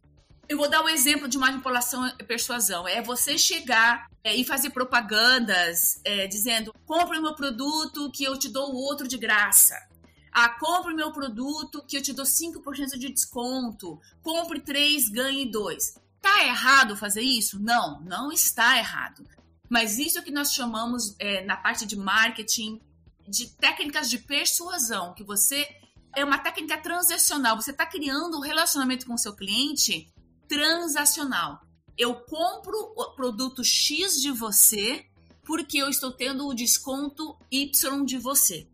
Eu 0.48 0.56
vou 0.56 0.68
dar 0.68 0.80
o 0.80 0.86
um 0.86 0.88
exemplo 0.88 1.28
de 1.28 1.38
manipulação 1.38 2.06
e 2.18 2.24
persuasão. 2.24 2.88
É 2.88 3.00
você 3.00 3.38
chegar 3.38 4.08
é, 4.24 4.34
e 4.34 4.44
fazer 4.44 4.70
propagandas 4.70 6.00
é, 6.04 6.26
dizendo: 6.26 6.74
compre 6.84 7.18
o 7.18 7.22
meu 7.22 7.34
produto 7.34 8.10
que 8.10 8.24
eu 8.24 8.36
te 8.36 8.48
dou 8.48 8.74
outro 8.74 9.06
de 9.06 9.16
graça. 9.16 9.76
Ah, 10.32 10.48
compre 10.48 10.94
meu 10.94 11.12
produto 11.12 11.84
que 11.86 11.96
eu 11.96 12.02
te 12.02 12.12
dou 12.12 12.24
5% 12.24 12.98
de 12.98 13.12
desconto. 13.12 14.00
Compre 14.22 14.60
3, 14.60 15.08
ganhe 15.08 15.50
2. 15.50 15.94
Tá 16.20 16.44
errado 16.44 16.96
fazer 16.96 17.22
isso? 17.22 17.58
Não, 17.58 18.00
não 18.02 18.30
está 18.30 18.78
errado. 18.78 19.26
Mas 19.68 19.98
isso 19.98 20.18
é 20.18 20.22
que 20.22 20.30
nós 20.30 20.52
chamamos 20.52 21.14
é, 21.18 21.44
na 21.44 21.56
parte 21.56 21.86
de 21.86 21.96
marketing 21.96 22.80
de 23.28 23.48
técnicas 23.56 24.10
de 24.10 24.18
persuasão, 24.18 25.14
que 25.14 25.22
você 25.22 25.66
é 26.16 26.24
uma 26.24 26.38
técnica 26.38 26.76
transacional. 26.78 27.56
Você 27.56 27.70
está 27.70 27.86
criando 27.86 28.36
um 28.36 28.40
relacionamento 28.40 29.06
com 29.06 29.14
o 29.14 29.18
seu 29.18 29.34
cliente 29.34 30.12
transacional. 30.48 31.60
Eu 31.96 32.14
compro 32.14 32.76
o 32.96 33.14
produto 33.14 33.62
X 33.62 34.20
de 34.20 34.32
você 34.32 35.06
porque 35.44 35.78
eu 35.78 35.88
estou 35.88 36.12
tendo 36.12 36.46
o 36.46 36.54
desconto 36.54 37.36
Y 37.50 38.04
de 38.04 38.18
você. 38.18 38.68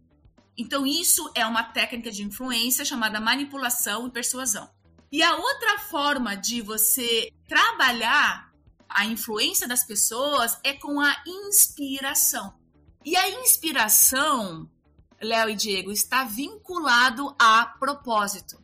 Então, 0.59 0.87
isso 0.87 1.31
é 1.35 1.45
uma 1.45 1.63
técnica 1.63 2.11
de 2.11 2.23
influência 2.23 2.85
chamada 2.85 3.21
manipulação 3.21 4.07
e 4.07 4.11
persuasão. 4.11 4.71
E 5.13 5.23
a 5.23 5.37
outra 5.37 5.79
forma 5.79 6.37
de 6.37 6.61
você 6.61 7.31
trabalhar 7.47 8.51
a 8.89 9.05
influência 9.05 9.69
das 9.69 9.85
pessoas 9.85 10.59
é 10.65 10.73
com 10.73 11.01
a 11.01 11.15
inspiração. 11.27 12.55
E 13.05 13.17
a 13.17 13.29
inspiração, 13.41 14.69
Léo 15.21 15.51
e 15.51 15.55
Diego, 15.55 15.93
está 15.93 16.25
vinculado 16.25 17.35
a 17.39 17.67
propósito. 17.79 18.59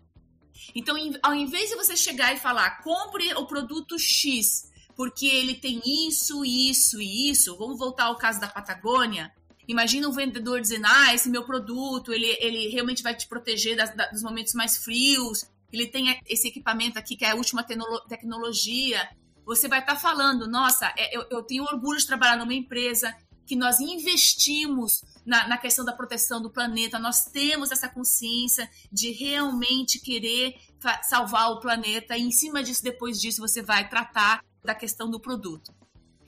Então, 0.75 0.97
ao 1.23 1.35
invés 1.35 1.69
de 1.69 1.77
você 1.77 1.97
chegar 1.97 2.35
e 2.35 2.39
falar, 2.39 2.83
compre 2.83 3.35
o 3.35 3.47
produto 3.47 3.99
X, 3.99 4.71
porque 4.97 5.27
ele 5.27 5.55
tem 5.55 5.83
isso, 5.85 6.45
isso 6.45 7.01
e 7.01 7.31
isso, 7.31 7.57
vamos 7.57 7.79
voltar 7.79 8.05
ao 8.05 8.17
caso 8.17 8.41
da 8.41 8.49
Patagônia. 8.49 9.33
Imagina 9.69 10.09
um 10.09 10.13
vendedor 10.13 10.61
dizendo, 10.61 10.87
ah, 10.87 11.15
esse 11.15 11.31
meu 11.31 11.45
produto, 11.45 12.13
ele, 12.13 12.37
ele 12.41 12.69
realmente 12.69 13.03
vai 13.03 13.15
te 13.15 13.29
proteger 13.29 13.77
das, 13.77 13.95
dos 14.11 14.23
momentos 14.23 14.55
mais 14.55 14.79
frios, 14.79 15.47
ele 15.73 15.87
tem 15.87 16.21
esse 16.29 16.49
equipamento 16.49 16.99
aqui 16.99 17.17
que 17.17 17.25
é 17.25 17.31
a 17.31 17.35
última 17.35 17.65
tecnologia. 18.09 19.09
Você 19.45 19.69
vai 19.69 19.81
estar 19.81 19.95
tá 19.95 20.01
falando, 20.01 20.47
nossa, 20.49 20.93
é, 20.97 21.17
eu, 21.17 21.27
eu 21.31 21.43
tenho 21.43 21.65
orgulho 21.65 21.99
de 21.99 22.07
trabalhar 22.07 22.37
numa 22.37 22.55
empresa 22.55 23.15
que 23.47 23.57
nós 23.57 23.81
investimos 23.81 25.03
na, 25.27 25.49
na, 25.49 25.59
questão 25.59 25.85
da 25.85 25.93
proteção 25.93 26.41
do 26.41 26.51
planeta, 26.51 26.99
nós 26.99 27.25
temos 27.25 27.71
essa 27.71 27.89
consciência 27.89 28.69
de 28.91 29.11
realmente 29.11 29.99
querer 30.01 30.55
salvar 31.03 31.51
o 31.51 31.61
planeta, 31.61 32.17
e 32.17 32.23
em 32.23 32.31
cima 32.31 32.63
disso, 32.63 32.83
depois 32.83 33.21
disso, 33.21 33.41
você 33.41 33.63
vai 33.63 33.89
tratar 33.89 34.45
da 34.65 34.75
questão 34.75 35.11
do 35.11 35.21
produto. 35.21 35.75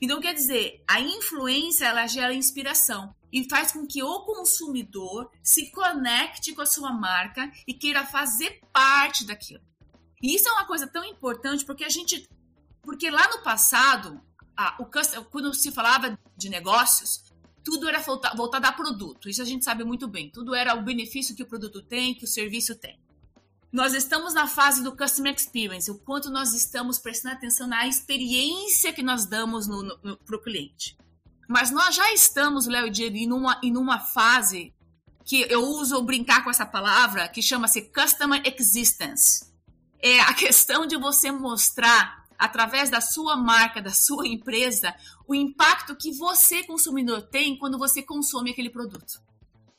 Então, 0.01 0.19
quer 0.19 0.33
dizer, 0.33 0.83
a 0.87 0.99
influência 0.99 1.85
ela 1.85 2.05
gera 2.05 2.33
inspiração 2.33 3.15
e 3.35 3.43
faz 3.49 3.73
com 3.73 3.85
que 3.85 4.01
o 4.01 4.21
consumidor 4.21 5.29
se 5.43 5.69
conecte 5.69 6.55
com 6.55 6.61
a 6.61 6.65
sua 6.65 6.93
marca 6.93 7.51
e 7.67 7.73
queira 7.73 8.05
fazer 8.05 8.61
parte 8.71 9.25
daquilo. 9.25 9.61
E 10.23 10.33
isso 10.33 10.47
é 10.47 10.53
uma 10.53 10.65
coisa 10.65 10.87
tão 10.87 11.03
importante 11.03 11.65
porque 11.65 11.83
a 11.83 11.89
gente. 11.89 12.25
Porque 12.81 13.11
lá 13.11 13.27
no 13.27 13.43
passado, 13.43 14.21
a, 14.55 14.77
o, 14.81 14.85
quando 15.25 15.53
se 15.53 15.69
falava 15.69 16.17
de 16.37 16.47
negócios, 16.47 17.25
tudo 17.61 17.89
era 17.89 17.99
voltado 17.99 18.67
a 18.67 18.71
produto. 18.71 19.27
Isso 19.27 19.41
a 19.41 19.45
gente 19.45 19.65
sabe 19.65 19.83
muito 19.83 20.07
bem. 20.07 20.29
Tudo 20.29 20.55
era 20.55 20.73
o 20.73 20.81
benefício 20.81 21.35
que 21.35 21.43
o 21.43 21.47
produto 21.47 21.81
tem, 21.81 22.15
que 22.15 22.23
o 22.23 22.27
serviço 22.27 22.73
tem. 22.75 22.97
Nós 23.69 23.93
estamos 23.93 24.33
na 24.33 24.47
fase 24.47 24.81
do 24.81 24.95
customer 24.95 25.35
experience, 25.35 25.91
o 25.91 25.99
quanto 25.99 26.29
nós 26.29 26.53
estamos 26.53 26.97
prestando 26.97 27.35
atenção 27.35 27.67
na 27.67 27.85
experiência 27.85 28.93
que 28.93 29.03
nós 29.03 29.25
damos 29.25 29.67
para 30.25 30.37
o 30.37 30.41
cliente. 30.41 30.95
Mas 31.47 31.71
nós 31.71 31.95
já 31.95 32.11
estamos, 32.13 32.67
Léo 32.67 32.87
e 32.87 32.89
Diego, 32.89 33.15
em 33.15 33.31
uma, 33.31 33.59
em 33.61 33.77
uma 33.77 33.99
fase 33.99 34.73
que 35.23 35.41
eu 35.49 35.61
uso 35.61 36.01
brincar 36.03 36.43
com 36.43 36.49
essa 36.49 36.65
palavra, 36.65 37.27
que 37.27 37.41
chama-se 37.41 37.81
Customer 37.81 38.41
Existence. 38.45 39.51
É 39.99 40.21
a 40.21 40.33
questão 40.35 40.85
de 40.85 40.95
você 40.97 41.31
mostrar, 41.31 42.25
através 42.37 42.89
da 42.89 43.01
sua 43.01 43.35
marca, 43.35 43.81
da 43.81 43.91
sua 43.91 44.27
empresa, 44.27 44.93
o 45.27 45.33
impacto 45.33 45.95
que 45.95 46.11
você, 46.11 46.63
consumidor, 46.63 47.23
tem 47.23 47.57
quando 47.57 47.77
você 47.77 48.03
consome 48.03 48.51
aquele 48.51 48.69
produto. 48.69 49.19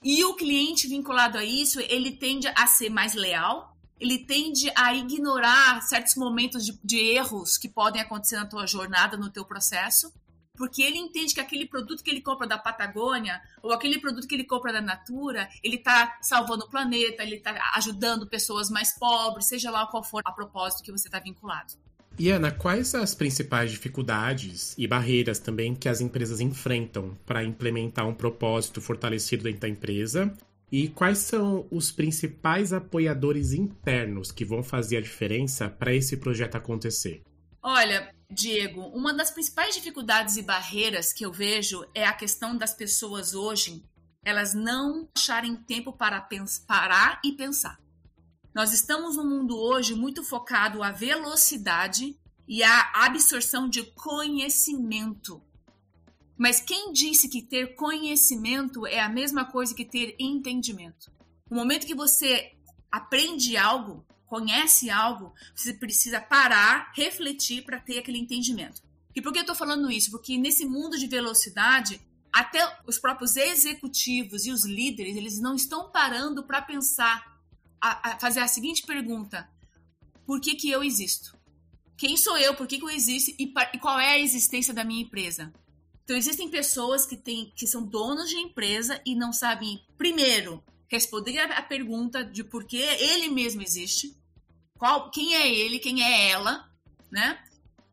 E 0.02 0.25
o 0.25 0.35
cliente 0.35 0.88
vinculado 0.88 1.38
a 1.38 1.44
isso, 1.44 1.80
ele 1.80 2.12
tende 2.12 2.49
a 2.49 2.66
ser 2.66 2.90
mais 2.90 3.14
leal, 3.14 3.76
ele 3.99 4.18
tende 4.18 4.70
a 4.76 4.94
ignorar 4.94 5.80
certos 5.82 6.16
momentos 6.16 6.64
de, 6.64 6.78
de, 6.85 6.99
erros 6.99 7.56
que 7.56 7.68
podem 7.68 8.00
acontecer 8.00 8.37
na 8.37 8.46
tua 8.46 8.66
jornada, 8.66 9.16
no 9.16 9.30
teu 9.30 9.44
processo, 9.44 10.12
porque 10.56 10.82
ele 10.82 10.98
entende 10.98 11.34
que 11.34 11.40
aquele 11.40 11.66
produto 11.66 12.02
que 12.02 12.10
ele 12.10 12.20
compra 12.20 12.46
da 12.46 12.58
Patagônia 12.58 13.40
ou 13.62 13.72
aquele 13.72 13.98
produto 14.00 14.26
que 14.26 14.34
ele 14.34 14.44
compra 14.44 14.72
da 14.72 14.80
Natura, 14.80 15.48
ele 15.62 15.76
está 15.76 16.18
salvando 16.20 16.64
o 16.64 16.68
planeta, 16.68 17.22
ele 17.22 17.36
está 17.36 17.72
ajudando 17.75 18.26
pessoas 18.26 18.70
mais 18.70 18.98
pobres, 18.98 19.46
seja 19.46 19.70
lá 19.70 19.86
qual 19.86 20.02
for 20.02 20.22
a 20.25 20.32
propósito 20.32 20.82
que 20.82 20.92
você 20.92 21.08
está 21.08 21.18
vinculado. 21.18 21.75
E 22.18 22.30
Ana, 22.30 22.50
quais 22.50 22.94
as 22.94 23.14
principais 23.14 23.70
dificuldades 23.70 24.75
e 24.78 24.86
barreiras 24.86 25.38
também 25.38 25.75
que 25.75 25.88
as 25.88 26.00
empresas 26.00 26.40
enfrentam 26.40 27.14
para 27.26 27.44
implementar 27.44 28.08
um 28.08 28.14
propósito 28.14 28.80
fortalecido 28.80 29.44
dentro 29.44 29.60
da 29.60 29.68
empresa 29.68 30.32
e 30.72 30.88
quais 30.88 31.18
são 31.18 31.66
os 31.70 31.92
principais 31.92 32.72
apoiadores 32.72 33.52
internos 33.52 34.32
que 34.32 34.44
vão 34.44 34.62
fazer 34.62 34.96
a 34.96 35.00
diferença 35.00 35.68
para 35.68 35.94
esse 35.94 36.16
projeto 36.16 36.56
acontecer? 36.56 37.22
Olha, 37.62 38.10
Diego, 38.30 38.80
uma 38.88 39.14
das 39.14 39.30
principais 39.30 39.75
dificuldades 39.75 40.37
e 40.37 40.42
barreiras 40.42 41.12
que 41.12 41.25
eu 41.25 41.33
vejo 41.33 41.87
é 41.95 42.04
a 42.04 42.12
questão 42.12 42.56
das 42.56 42.75
pessoas 42.75 43.35
hoje 43.35 43.83
elas 44.26 44.54
não 44.54 45.09
acharem 45.16 45.54
tempo 45.54 45.92
para 45.92 46.28
parar 46.66 47.21
e 47.25 47.30
pensar. 47.30 47.80
Nós 48.52 48.73
estamos 48.73 49.16
num 49.16 49.25
mundo 49.25 49.56
hoje 49.56 49.95
muito 49.95 50.25
focado 50.25 50.83
à 50.83 50.90
velocidade 50.90 52.18
e 52.49 52.61
à 52.64 53.04
absorção 53.04 53.68
de 53.68 53.85
conhecimento. 53.92 55.40
Mas 56.37 56.59
quem 56.59 56.92
disse 56.92 57.28
que 57.28 57.40
ter 57.40 57.76
conhecimento 57.76 58.85
é 58.85 58.99
a 58.99 59.09
mesma 59.09 59.45
coisa 59.45 59.73
que 59.73 59.85
ter 59.85 60.16
entendimento? 60.18 61.12
No 61.49 61.56
momento 61.56 61.87
que 61.87 61.95
você 61.95 62.52
aprende 62.90 63.56
algo, 63.56 64.04
conhece 64.26 64.90
algo, 64.90 65.33
você 65.54 65.73
precisa 65.73 66.21
parar, 66.21 66.92
refletir 66.95 67.64
para 67.64 67.80
ter 67.80 67.99
aquele 67.99 68.18
entendimento. 68.18 68.83
E 69.14 69.23
por 69.23 69.33
que 69.33 69.38
eu 69.38 69.42
estou 69.42 69.56
falando 69.56 69.90
isso? 69.90 70.11
Porque 70.11 70.37
nesse 70.37 70.66
mundo 70.66 70.99
de 70.99 71.06
velocidade, 71.06 72.00
até 72.33 72.61
os 72.87 72.99
próprios 72.99 73.37
executivos 73.37 74.45
e 74.45 74.52
os 74.52 74.66
líderes, 74.66 75.16
eles 75.16 75.40
não 75.40 75.54
estão 75.54 75.90
parando 75.90 76.42
para 76.42 76.61
pensar, 76.61 77.40
a, 77.80 78.11
a, 78.11 78.18
fazer 78.18 78.40
a 78.40 78.49
seguinte 78.49 78.85
pergunta: 78.85 79.49
por 80.26 80.40
que, 80.40 80.54
que 80.54 80.71
eu 80.71 80.85
existo? 80.85 81.35
Quem 81.97 82.16
sou 82.16 82.37
eu? 82.37 82.54
Por 82.54 82.66
que, 82.66 82.76
que 82.78 82.85
eu 82.85 82.90
existo? 82.90 83.30
E, 83.38 83.52
e 83.73 83.78
qual 83.78 83.99
é 83.99 84.11
a 84.11 84.18
existência 84.18 84.75
da 84.75 84.85
minha 84.85 85.02
empresa? 85.02 85.50
Então 86.04 86.16
existem 86.16 86.49
pessoas 86.49 87.06
que 87.06 87.16
têm 87.16 87.50
que 87.56 87.66
são 87.66 87.83
donos 87.83 88.28
de 88.28 88.37
empresa 88.37 89.00
e 89.04 89.14
não 89.14 89.33
sabem 89.33 89.83
primeiro 89.97 90.62
responder 90.88 91.38
a 91.38 91.62
pergunta 91.62 92.25
de 92.25 92.45
por 92.45 92.64
que 92.64 92.76
ele 92.76 93.28
mesmo 93.28 93.62
existe, 93.62 94.16
qual, 94.78 95.11
quem 95.11 95.35
é 95.35 95.49
ele, 95.49 95.78
quem 95.78 96.02
é 96.02 96.31
ela, 96.31 96.69
né? 97.11 97.38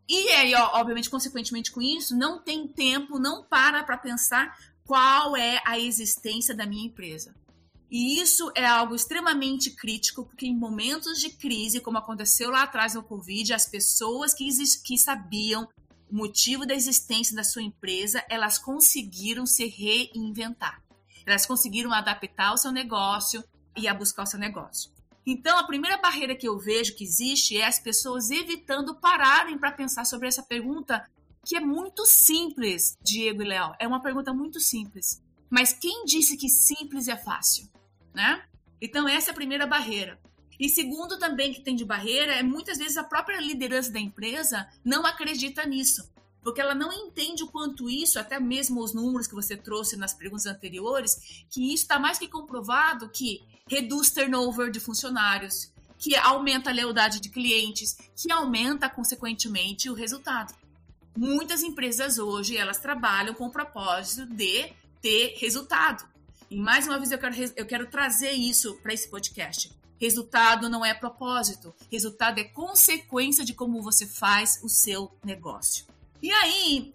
E 0.08 0.30
aí, 0.30 0.54
obviamente, 0.54 1.10
consequentemente 1.10 1.72
com 1.72 1.82
isso, 1.82 2.16
não 2.16 2.40
tem 2.40 2.68
tempo, 2.68 3.18
não 3.18 3.44
para 3.44 3.84
para 3.84 3.98
pensar 3.98 4.56
qual 4.86 5.36
é 5.38 5.62
a 5.66 5.80
existência 5.80 6.54
da 6.54 6.66
minha 6.66 6.86
empresa. 6.86 7.34
E 7.90 8.20
isso 8.20 8.52
é 8.56 8.66
algo 8.66 8.96
extremamente 8.96 9.72
crítico, 9.72 10.26
porque 10.26 10.48
em 10.48 10.58
momentos 10.58 11.20
de 11.20 11.30
crise, 11.30 11.80
como 11.80 11.98
aconteceu 11.98 12.50
lá 12.50 12.64
atrás 12.64 12.96
no 12.96 13.04
Covid, 13.04 13.54
as 13.54 13.68
pessoas 13.68 14.34
que, 14.34 14.48
que 14.84 14.98
sabiam 14.98 15.70
o 16.10 16.16
motivo 16.16 16.66
da 16.66 16.74
existência 16.74 17.36
da 17.36 17.44
sua 17.44 17.62
empresa, 17.62 18.24
elas 18.30 18.58
conseguiram 18.58 19.46
se 19.46 19.66
reinventar. 19.68 20.83
Elas 21.25 21.46
conseguiram 21.46 21.94
adaptar 21.94 22.53
o 22.53 22.58
seu 22.58 22.72
negócio 22.72 23.44
e 23.75 23.88
a 23.88 23.94
buscar 23.94 24.24
o 24.24 24.27
seu 24.27 24.39
negócio. 24.39 24.92
Então, 25.25 25.58
a 25.58 25.65
primeira 25.65 25.98
barreira 25.98 26.36
que 26.36 26.48
eu 26.48 26.60
vejo 26.60 26.96
que 26.96 27.03
existe 27.03 27.58
é 27.58 27.65
as 27.65 27.80
pessoas 27.80 28.30
evitando 28.30 28.96
pararem 28.96 29.58
para 29.58 29.72
pensar 29.72 30.06
sobre 30.06 30.27
essa 30.27 30.44
pergunta, 30.44 31.10
que 31.46 31.56
é 31.56 31.62
muito 31.62 32.06
simples, 32.06 32.98
Diego 33.01 33.42
e 33.42 33.46
Léo. 33.46 33.74
É 33.80 33.88
uma 33.88 34.01
pergunta 34.01 34.34
muito 34.34 34.60
simples. 34.60 35.22
Mas 35.50 35.72
quem 35.72 36.03
disse 36.03 36.36
que 36.36 36.50
simples 36.50 37.08
é 37.08 37.15
fácil, 37.15 37.70
né? 38.13 38.44
Então, 38.82 39.08
essa 39.08 39.30
é 39.30 39.32
a 39.32 39.36
primeira 39.36 39.65
barreira. 39.65 40.20
E 40.60 40.70
segundo 40.70 41.18
também 41.18 41.53
que 41.53 41.62
tem 41.62 41.75
de 41.75 41.86
barreira 41.86 42.34
é 42.34 42.44
muitas 42.44 42.77
vezes 42.77 42.98
a 42.98 43.03
própria 43.03 43.39
liderança 43.39 43.92
da 43.92 44.00
empresa 44.00 44.68
não 44.84 45.06
acredita 45.06 45.65
nisso. 45.65 46.12
Porque 46.44 46.60
ela 46.60 46.76
não 46.76 46.92
entende 46.92 47.44
o 47.44 47.48
quanto 47.48 47.90
isso, 47.90 48.20
até 48.20 48.40
mesmo 48.40 48.82
os 48.82 48.94
números 48.94 49.28
que 49.28 49.34
você 49.34 49.56
trouxe 49.56 49.96
nas 49.96 50.14
perguntas 50.14 50.46
anteriores, 50.46 51.46
que 51.50 51.74
isso 51.74 51.84
está 51.84 51.98
mais 51.98 52.20
que 52.20 52.28
comprovado 52.28 53.10
que 53.10 53.42
reduz 53.68 54.12
turnover 54.12 54.70
de 54.70 54.80
funcionários, 54.80 55.72
que 55.98 56.16
aumenta 56.18 56.70
a 56.70 56.74
lealdade 56.74 57.22
de 57.22 57.30
clientes, 57.30 57.98
que 58.16 58.32
aumenta 58.32 58.90
consequentemente 58.90 59.90
o 59.90 59.94
resultado. 59.94 60.54
Muitas 61.16 61.64
empresas 61.64 62.18
hoje 62.18 62.58
elas 62.58 62.78
trabalham 62.78 63.34
com 63.34 63.46
o 63.46 63.52
propósito 63.52 64.26
de 64.26 64.74
ter 65.02 65.36
resultado. 65.38 66.06
E 66.50 66.58
mais 66.58 66.88
uma 66.88 66.98
vez 66.98 67.12
eu 67.12 67.18
quero, 67.18 67.36
eu 67.56 67.66
quero 67.66 67.88
trazer 67.88 68.32
isso 68.32 68.76
para 68.76 68.94
esse 68.94 69.08
podcast. 69.08 69.72
Resultado 70.00 70.68
não 70.68 70.84
é 70.84 70.94
propósito, 70.94 71.74
resultado 71.90 72.40
é 72.40 72.44
consequência 72.44 73.46
de 73.46 73.54
como 73.54 73.82
você 73.82 74.06
faz 74.06 74.60
o 74.62 74.68
seu 74.68 75.10
negócio. 75.24 75.86
E 76.24 76.32
aí, 76.32 76.94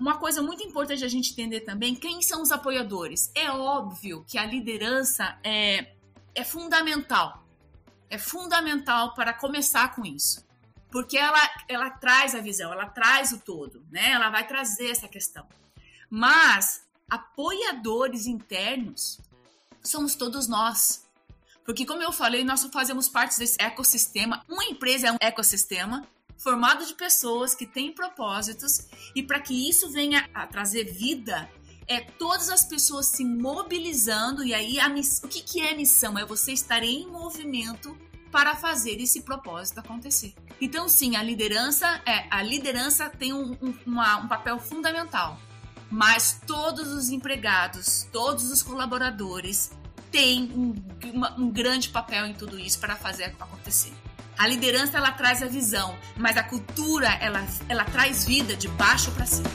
uma 0.00 0.18
coisa 0.18 0.42
muito 0.42 0.64
importante 0.64 1.04
a 1.04 1.08
gente 1.08 1.30
entender 1.30 1.60
também, 1.60 1.94
quem 1.94 2.20
são 2.20 2.42
os 2.42 2.50
apoiadores? 2.50 3.30
É 3.32 3.48
óbvio 3.48 4.24
que 4.26 4.36
a 4.36 4.44
liderança 4.44 5.38
é, 5.44 5.92
é 6.34 6.42
fundamental. 6.42 7.46
É 8.10 8.18
fundamental 8.18 9.14
para 9.14 9.32
começar 9.32 9.94
com 9.94 10.04
isso. 10.04 10.44
Porque 10.90 11.16
ela, 11.16 11.38
ela 11.68 11.88
traz 11.88 12.34
a 12.34 12.40
visão, 12.40 12.72
ela 12.72 12.86
traz 12.86 13.30
o 13.30 13.38
todo, 13.38 13.80
né? 13.92 14.10
Ela 14.10 14.28
vai 14.28 14.44
trazer 14.44 14.90
essa 14.90 15.06
questão. 15.06 15.46
Mas 16.10 16.82
apoiadores 17.08 18.26
internos 18.26 19.20
somos 19.84 20.16
todos 20.16 20.48
nós. 20.48 21.06
Porque, 21.64 21.86
como 21.86 22.02
eu 22.02 22.10
falei, 22.10 22.42
nós 22.42 22.64
fazemos 22.72 23.08
parte 23.08 23.38
desse 23.38 23.56
ecossistema. 23.62 24.44
Uma 24.48 24.64
empresa 24.64 25.06
é 25.06 25.12
um 25.12 25.18
ecossistema 25.20 26.04
formado 26.38 26.84
de 26.86 26.94
pessoas 26.94 27.54
que 27.54 27.66
têm 27.66 27.92
propósitos, 27.92 28.86
e 29.14 29.22
para 29.22 29.40
que 29.40 29.68
isso 29.68 29.90
venha 29.90 30.28
a 30.34 30.46
trazer 30.46 30.84
vida, 30.84 31.48
é 31.86 32.00
todas 32.00 32.48
as 32.48 32.64
pessoas 32.64 33.06
se 33.06 33.24
mobilizando, 33.24 34.44
e 34.44 34.54
aí 34.54 34.78
miss... 34.90 35.20
o 35.22 35.28
que, 35.28 35.42
que 35.42 35.60
é 35.60 35.74
missão? 35.74 36.18
É 36.18 36.24
você 36.24 36.52
estar 36.52 36.82
em 36.82 37.06
movimento 37.06 37.96
para 38.30 38.56
fazer 38.56 39.00
esse 39.00 39.22
propósito 39.22 39.78
acontecer. 39.78 40.34
Então, 40.60 40.88
sim, 40.88 41.14
a 41.16 41.22
liderança 41.22 42.02
é 42.04 42.26
a 42.30 42.42
liderança 42.42 43.08
tem 43.08 43.32
um, 43.32 43.56
um, 43.62 43.74
uma, 43.86 44.16
um 44.16 44.28
papel 44.28 44.58
fundamental 44.58 45.38
mas 45.94 46.40
todos 46.44 46.88
os 46.88 47.08
empregados, 47.10 48.08
todos 48.12 48.50
os 48.50 48.62
colaboradores 48.62 49.70
têm 50.10 50.50
um, 50.52 50.74
uma, 51.12 51.38
um 51.38 51.48
grande 51.50 51.88
papel 51.88 52.26
em 52.26 52.34
tudo 52.34 52.58
isso 52.58 52.80
para 52.80 52.96
fazer 52.96 53.24
acontecer. 53.24 53.92
A 54.36 54.48
liderança 54.48 54.98
ela 54.98 55.12
traz 55.12 55.42
a 55.42 55.46
visão, 55.46 55.96
mas 56.16 56.36
a 56.36 56.42
cultura 56.42 57.08
ela, 57.20 57.46
ela 57.68 57.84
traz 57.84 58.24
vida 58.24 58.56
de 58.56 58.68
baixo 58.68 59.10
para 59.12 59.26
cima. 59.26 59.48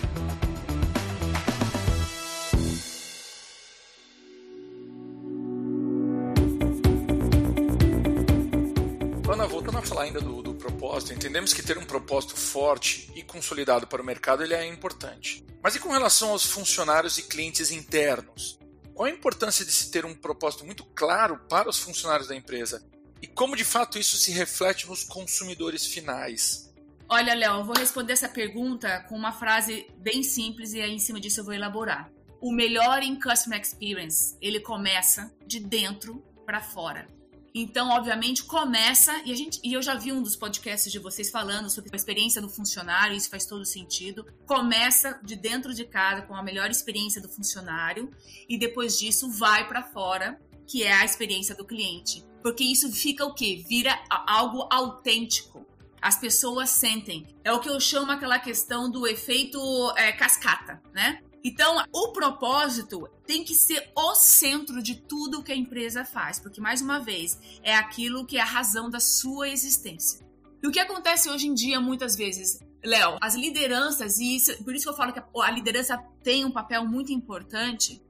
Ana, 9.31 9.48
voltando 9.48 9.77
a 9.77 9.81
falar 9.81 10.03
ainda 10.03 10.19
do, 10.19 10.41
do 10.41 10.55
propósito, 10.55 11.13
entendemos 11.13 11.53
que 11.53 11.62
ter 11.62 11.77
um 11.77 11.86
propósito 11.86 12.36
forte 12.36 13.12
e 13.15 13.21
consolidado 13.21 13.86
para 13.86 14.01
o 14.01 14.05
mercado 14.05 14.43
ele 14.43 14.53
é 14.53 14.65
importante. 14.65 15.45
Mas 15.62 15.75
e 15.75 15.79
com 15.79 15.89
relação 15.89 16.31
aos 16.31 16.45
funcionários 16.45 17.17
e 17.17 17.24
clientes 17.24 17.69
internos? 17.69 18.57
Qual 18.93 19.05
a 19.05 19.09
importância 19.12 19.63
de 19.63 19.71
se 19.71 19.91
ter 19.91 20.03
um 20.03 20.15
propósito 20.15 20.65
muito 20.65 20.83
claro 20.83 21.39
para 21.50 21.69
os 21.69 21.79
funcionários 21.79 22.27
da 22.27 22.36
empresa? 22.36 22.83
E 23.21 23.27
como 23.27 23.55
de 23.55 23.65
fato 23.65 23.97
isso 23.97 24.17
se 24.17 24.31
reflete 24.31 24.88
nos 24.88 25.03
consumidores 25.03 25.85
finais? 25.85 26.69
Olha, 27.07 27.33
Léo, 27.33 27.59
eu 27.59 27.65
vou 27.65 27.75
responder 27.75 28.13
essa 28.13 28.29
pergunta 28.29 29.03
com 29.09 29.15
uma 29.15 29.31
frase 29.31 29.88
bem 29.97 30.21
simples 30.21 30.73
e 30.73 30.82
aí 30.82 30.91
em 30.91 30.99
cima 30.99 31.19
disso 31.19 31.39
eu 31.39 31.45
vou 31.45 31.53
elaborar. 31.53 32.12
O 32.39 32.51
melhor 32.51 33.01
em 33.01 33.19
Customer 33.19 33.60
Experience, 33.60 34.38
ele 34.39 34.60
começa 34.60 35.34
de 35.45 35.60
dentro 35.60 36.23
para 36.45 36.62
fora. 36.62 37.08
Então, 37.53 37.89
obviamente, 37.89 38.43
começa, 38.43 39.12
e, 39.25 39.32
a 39.32 39.36
gente, 39.36 39.60
e 39.63 39.73
eu 39.73 39.82
já 39.82 39.95
vi 39.95 40.12
um 40.12 40.21
dos 40.21 40.36
podcasts 40.36 40.91
de 40.91 40.99
vocês 40.99 41.32
falando 41.32 41.69
sobre 41.69 41.89
a 41.91 41.95
experiência 41.95 42.41
do 42.41 42.47
funcionário, 42.47 43.15
isso 43.15 43.29
faz 43.29 43.45
todo 43.45 43.65
sentido. 43.65 44.25
Começa 44.45 45.19
de 45.23 45.36
dentro 45.36 45.73
de 45.73 45.84
casa 45.84 46.21
com 46.21 46.36
a 46.36 46.43
melhor 46.43 46.69
experiência 46.69 47.21
do 47.21 47.27
funcionário, 47.27 48.12
e 48.47 48.58
depois 48.58 48.97
disso 48.99 49.32
vai 49.32 49.67
para 49.67 49.82
fora, 49.82 50.39
que 50.69 50.84
é 50.84 50.93
a 50.93 51.03
experiência 51.03 51.55
do 51.55 51.65
cliente. 51.65 52.23
Porque 52.43 52.63
isso 52.63 52.91
fica 52.91 53.25
o 53.25 53.34
quê? 53.34 53.65
Vira 53.67 53.99
algo 54.27 54.67
autêntico. 54.71 55.65
As 55.99 56.17
pessoas 56.17 56.69
sentem. 56.69 57.27
É 57.43 57.51
o 57.51 57.60
que 57.60 57.67
eu 57.67 57.79
chamo 57.79 58.12
aquela 58.12 58.39
questão 58.39 58.89
do 58.89 59.05
efeito 59.08 59.60
é, 59.97 60.13
cascata, 60.13 60.82
né? 60.93 61.21
Então, 61.43 61.84
o 61.91 62.10
propósito 62.10 63.10
tem 63.25 63.43
que 63.43 63.55
ser 63.55 63.91
o 63.95 64.13
centro 64.13 64.82
de 64.84 64.95
tudo 64.95 65.41
que 65.41 65.51
a 65.51 65.55
empresa 65.55 66.05
faz, 66.05 66.38
porque, 66.39 66.62
mais 66.62 66.82
uma 66.82 66.99
vez, 66.99 67.39
é 67.63 67.75
aquilo 67.75 68.25
que 68.25 68.38
é 68.38 68.41
a 68.41 68.45
razão 68.45 68.89
da 68.89 68.99
sua 68.99 69.49
existência. 69.49 70.25
E 70.62 70.67
o 70.67 70.71
que 70.71 70.79
acontece 70.79 71.29
hoje 71.29 71.47
em 71.47 71.53
dia, 71.53 71.79
muitas 71.79 72.15
vezes, 72.15 72.60
Léo, 72.84 73.17
as 73.21 73.36
lideranças, 73.36 74.19
e 74.19 74.36
isso, 74.36 74.63
por 74.63 74.75
isso 74.75 74.86
que 74.86 74.89
eu 74.89 74.95
falo 74.95 75.13
que 75.13 75.21
a 75.41 75.51
liderança 75.51 75.97
tem 76.23 76.45
um 76.45 76.51
papel 76.51 76.86
muito 76.86 77.12
importante. 77.12 78.01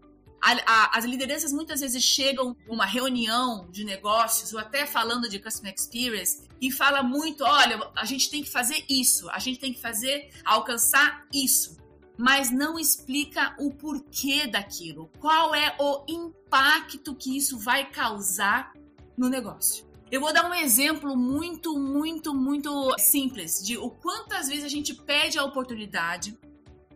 A, 0.41 0.51
a, 0.65 0.97
as 0.97 1.05
lideranças 1.05 1.51
muitas 1.51 1.81
vezes 1.81 2.03
chegam 2.03 2.55
uma 2.67 2.85
reunião 2.85 3.67
de 3.69 3.83
negócios 3.83 4.53
ou 4.53 4.59
até 4.59 4.85
falando 4.85 5.29
de 5.29 5.39
customer 5.39 5.73
experience 5.73 6.47
e 6.61 6.71
fala 6.71 7.03
muito, 7.03 7.43
olha, 7.43 7.79
a 7.95 8.05
gente 8.05 8.29
tem 8.29 8.43
que 8.43 8.49
fazer 8.49 8.83
isso, 8.89 9.29
a 9.29 9.39
gente 9.39 9.59
tem 9.59 9.73
que 9.73 9.81
fazer 9.81 10.29
alcançar 10.45 11.25
isso 11.33 11.79
mas 12.21 12.51
não 12.51 12.77
explica 12.77 13.55
o 13.57 13.71
porquê 13.71 14.45
daquilo, 14.45 15.09
qual 15.21 15.55
é 15.55 15.73
o 15.79 16.03
impacto 16.05 17.15
que 17.15 17.37
isso 17.37 17.57
vai 17.57 17.89
causar 17.89 18.73
no 19.17 19.29
negócio. 19.29 19.87
Eu 20.11 20.19
vou 20.19 20.33
dar 20.33 20.49
um 20.49 20.53
exemplo 20.53 21.15
muito, 21.15 21.79
muito, 21.79 22.35
muito 22.35 22.93
simples 22.97 23.63
de 23.63 23.77
o 23.77 23.89
quantas 23.89 24.49
vezes 24.49 24.65
a 24.65 24.67
gente 24.67 24.93
pede 24.93 25.39
a 25.39 25.45
oportunidade 25.45 26.37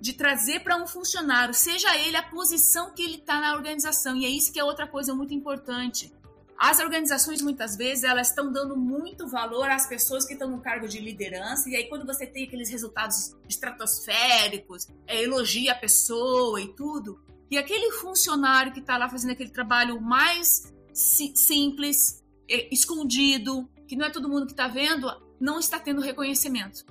de 0.04 0.12
trazer 0.12 0.60
para 0.60 0.76
um 0.76 0.86
funcionário, 0.86 1.54
seja 1.54 1.98
ele 1.98 2.18
a 2.18 2.22
posição 2.22 2.94
que 2.94 3.02
ele 3.02 3.16
está 3.16 3.39
na 3.39 3.54
organização, 3.54 4.18
e 4.18 4.26
é 4.26 4.30
isso 4.30 4.52
que 4.52 4.60
é 4.60 4.63
outra 4.63 4.86
coisa 4.86 5.16
muito 5.16 5.34
importante. 5.34 6.13
As 6.60 6.82
organizações, 6.82 7.42
muitas 7.42 7.78
vezes, 7.78 8.04
elas 8.04 8.28
estão 8.28 8.52
dando 8.52 8.76
muito 8.76 9.30
valor 9.30 9.70
às 9.70 9.88
pessoas 9.88 10.26
que 10.26 10.34
estão 10.34 10.50
no 10.50 10.60
cargo 10.60 10.89
de 10.89 11.00
liderança, 11.00 11.70
e 11.70 11.78
aí 11.78 11.86
quando 11.88 12.06
você 12.06 12.28
tem 12.28 12.44
aqueles 12.44 12.70
resultados 12.70 13.34
estratosféricos, 13.48 14.89
é, 15.08 15.24
elogia 15.24 15.72
a 15.72 15.76
pessoa 15.76 16.60
e 16.60 16.68
tudo, 16.76 17.24
e 17.50 17.58
aquele 17.58 17.89
funcionário 17.94 18.74
que 18.74 18.82
está 18.82 18.98
lá 18.98 19.08
fazendo 19.08 19.32
aquele 19.32 19.52
trabalho 19.52 20.02
mais 20.02 20.74
si 20.94 21.32
simples, 21.34 22.22
é, 22.52 22.68
escondido, 22.74 23.70
que 23.88 23.96
não 23.96 24.06
é 24.06 24.10
todo 24.10 24.28
mundo 24.28 24.48
que 24.48 24.52
está 24.52 24.68
vendo, 24.68 25.10
não 25.39 25.60
está 25.60 25.80
tendo 25.80 26.02
reconhecimento. 26.02 26.84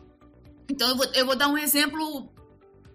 Então 0.66 0.88
eu 0.88 0.96
vou, 0.96 1.06
eu 1.12 1.26
vou 1.26 1.36
dar 1.36 1.48
um 1.48 1.58
exemplo, 1.58 2.32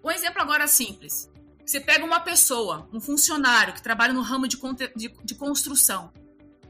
um 0.02 0.10
exemplo 0.10 0.40
agora 0.40 0.66
simples. 0.66 1.30
Você 1.64 1.80
pega 1.80 2.04
uma 2.04 2.20
pessoa, 2.20 2.88
um 2.92 3.00
funcionário 3.00 3.74
que 3.74 3.82
trabalha 3.82 4.12
no 4.12 4.22
ramo 4.22 4.48
de, 4.48 4.58
de, 4.96 5.08
de 5.22 5.34
construção, 5.34 6.12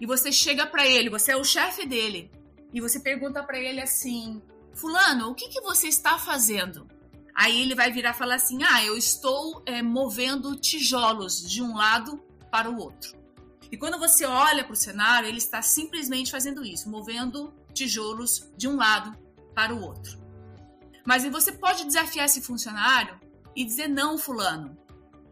e 0.01 0.07
você 0.07 0.33
chega 0.33 0.67
para 0.67 0.87
ele, 0.87 1.11
você 1.11 1.33
é 1.33 1.37
o 1.37 1.45
chefe 1.45 1.87
dele, 1.87 2.31
e 2.73 2.81
você 2.81 3.01
pergunta 3.01 3.43
para 3.43 3.59
ele 3.59 3.81
assim: 3.81 4.43
Fulano, 4.75 5.31
o 5.31 5.35
que, 5.35 5.49
que 5.49 5.61
você 5.61 5.89
está 5.89 6.19
fazendo? 6.19 6.87
Aí 7.35 7.63
ele 7.63 7.75
vai 7.75 7.93
virar 7.93 8.11
e 8.11 8.19
falar 8.19 8.35
assim: 8.35 8.63
Ah, 8.65 8.85
eu 8.85 8.97
estou 8.97 9.63
é, 9.67 9.83
movendo 9.83 10.57
tijolos 10.57 11.49
de 11.49 11.63
um 11.63 11.77
lado 11.77 12.23
para 12.51 12.71
o 12.71 12.79
outro. 12.79 13.17
E 13.71 13.77
quando 13.77 13.99
você 13.99 14.25
olha 14.25 14.65
para 14.65 14.73
o 14.73 14.77
cenário, 14.77 15.29
ele 15.29 15.39
está 15.39 15.61
simplesmente 15.63 16.31
fazendo 16.31 16.65
isso, 16.65 16.91
movendo 16.91 17.53
tijolos 17.73 18.51
de 18.57 18.67
um 18.67 18.77
lado 18.77 19.17
para 19.55 19.75
o 19.75 19.81
outro. 19.83 20.19
Mas 21.09 21.25
você 21.25 21.51
pode 21.51 21.87
desafiar 21.87 22.27
esse 22.27 22.43
funcionário 22.43 23.19
e 23.57 23.65
dizer: 23.65 23.89
Não, 23.89 24.19
Fulano, 24.19 24.77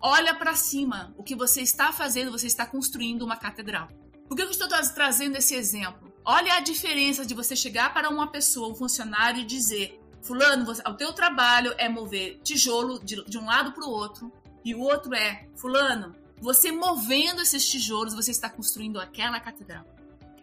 olha 0.01 0.35
para 0.35 0.55
cima. 0.55 1.13
O 1.19 1.23
que 1.23 1.37
você 1.37 1.61
está 1.61 1.93
fazendo, 1.93 2.33
você 2.33 2.47
está 2.47 2.65
construindo 2.65 3.21
uma 3.21 3.37
catedral. 3.37 3.87
Por 4.27 4.35
que 4.35 4.43
eu 4.43 4.49
estou 4.49 4.67
trazendo 4.95 5.37
esse 5.37 5.55
exemplo? 5.55 6.11
Olha 6.25 6.55
a 6.55 6.61
diferença 6.61 7.27
de 7.27 7.35
você 7.35 7.55
chegar 7.55 7.93
para 7.93 8.09
uma 8.09 8.27
pessoa, 8.29 8.73
um 8.73 8.75
funcionário, 8.75 9.43
e 9.43 9.45
dizer: 9.45 10.01
Fulano, 10.23 10.65
você, 10.65 10.81
o 10.89 10.95
teu 10.95 11.13
trabalho 11.13 11.75
é 11.77 11.91
mover 11.91 12.41
tijolo 12.43 12.99
de, 13.05 13.23
de 13.27 13.37
um 13.37 13.45
lado 13.45 13.73
para 13.73 13.85
o 13.85 13.91
outro, 13.91 14.33
e 14.65 14.75
o 14.75 14.81
outro 14.81 15.15
é: 15.15 15.47
Fulano, 15.57 16.17
você 16.41 16.73
movendo 16.73 17.43
esses 17.43 17.69
tijolos, 17.69 18.15
você 18.15 18.31
está 18.31 18.49
construindo 18.49 18.99
aquela 18.99 19.39
catedral. 19.41 19.85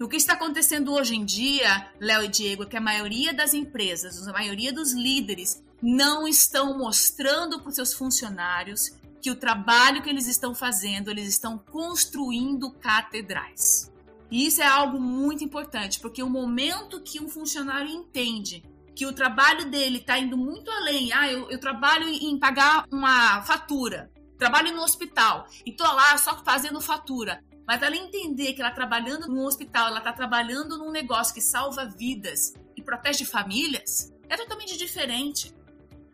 O 0.01 0.07
que 0.07 0.17
está 0.17 0.33
acontecendo 0.33 0.91
hoje 0.91 1.15
em 1.15 1.23
dia, 1.23 1.91
Léo 1.99 2.23
e 2.23 2.27
Diego, 2.27 2.63
é 2.63 2.65
que 2.65 2.77
a 2.77 2.81
maioria 2.81 3.33
das 3.33 3.53
empresas, 3.53 4.27
a 4.27 4.33
maioria 4.33 4.73
dos 4.73 4.91
líderes, 4.91 5.63
não 5.81 6.27
estão 6.27 6.77
mostrando 6.77 7.59
para 7.59 7.69
os 7.69 7.75
seus 7.75 7.93
funcionários 7.93 8.91
que 9.21 9.29
o 9.29 9.35
trabalho 9.35 10.01
que 10.01 10.09
eles 10.09 10.27
estão 10.27 10.53
fazendo, 10.53 11.09
eles 11.09 11.27
estão 11.29 11.57
construindo 11.57 12.71
catedrais. 12.71 13.91
E 14.29 14.47
isso 14.47 14.61
é 14.61 14.67
algo 14.67 14.99
muito 14.99 15.43
importante, 15.43 15.99
porque 15.99 16.23
o 16.23 16.29
momento 16.29 17.01
que 17.01 17.21
um 17.21 17.29
funcionário 17.29 17.89
entende 17.89 18.63
que 18.95 19.05
o 19.05 19.13
trabalho 19.13 19.69
dele 19.69 19.99
está 19.99 20.17
indo 20.17 20.37
muito 20.37 20.69
além, 20.71 21.13
ah, 21.13 21.31
eu, 21.31 21.49
eu 21.49 21.59
trabalho 21.59 22.07
em 22.07 22.37
pagar 22.37 22.85
uma 22.91 23.41
fatura, 23.43 24.11
trabalho 24.37 24.75
no 24.75 24.81
hospital 24.81 25.47
e 25.65 25.71
tô 25.71 25.83
lá 25.83 26.17
só 26.17 26.43
fazendo 26.43 26.81
fatura. 26.81 27.43
Mas 27.67 27.81
ela 27.81 27.95
entender 27.95 28.53
que 28.53 28.61
ela 28.61 28.71
trabalhando 28.71 29.27
no 29.27 29.45
hospital, 29.45 29.87
ela 29.87 29.99
está 29.99 30.11
trabalhando 30.11 30.77
num 30.77 30.91
negócio 30.91 31.33
que 31.33 31.41
salva 31.41 31.85
vidas 31.85 32.53
e 32.75 32.81
protege 32.81 33.25
famílias, 33.25 34.13
é 34.27 34.35
totalmente 34.35 34.77
diferente. 34.77 35.53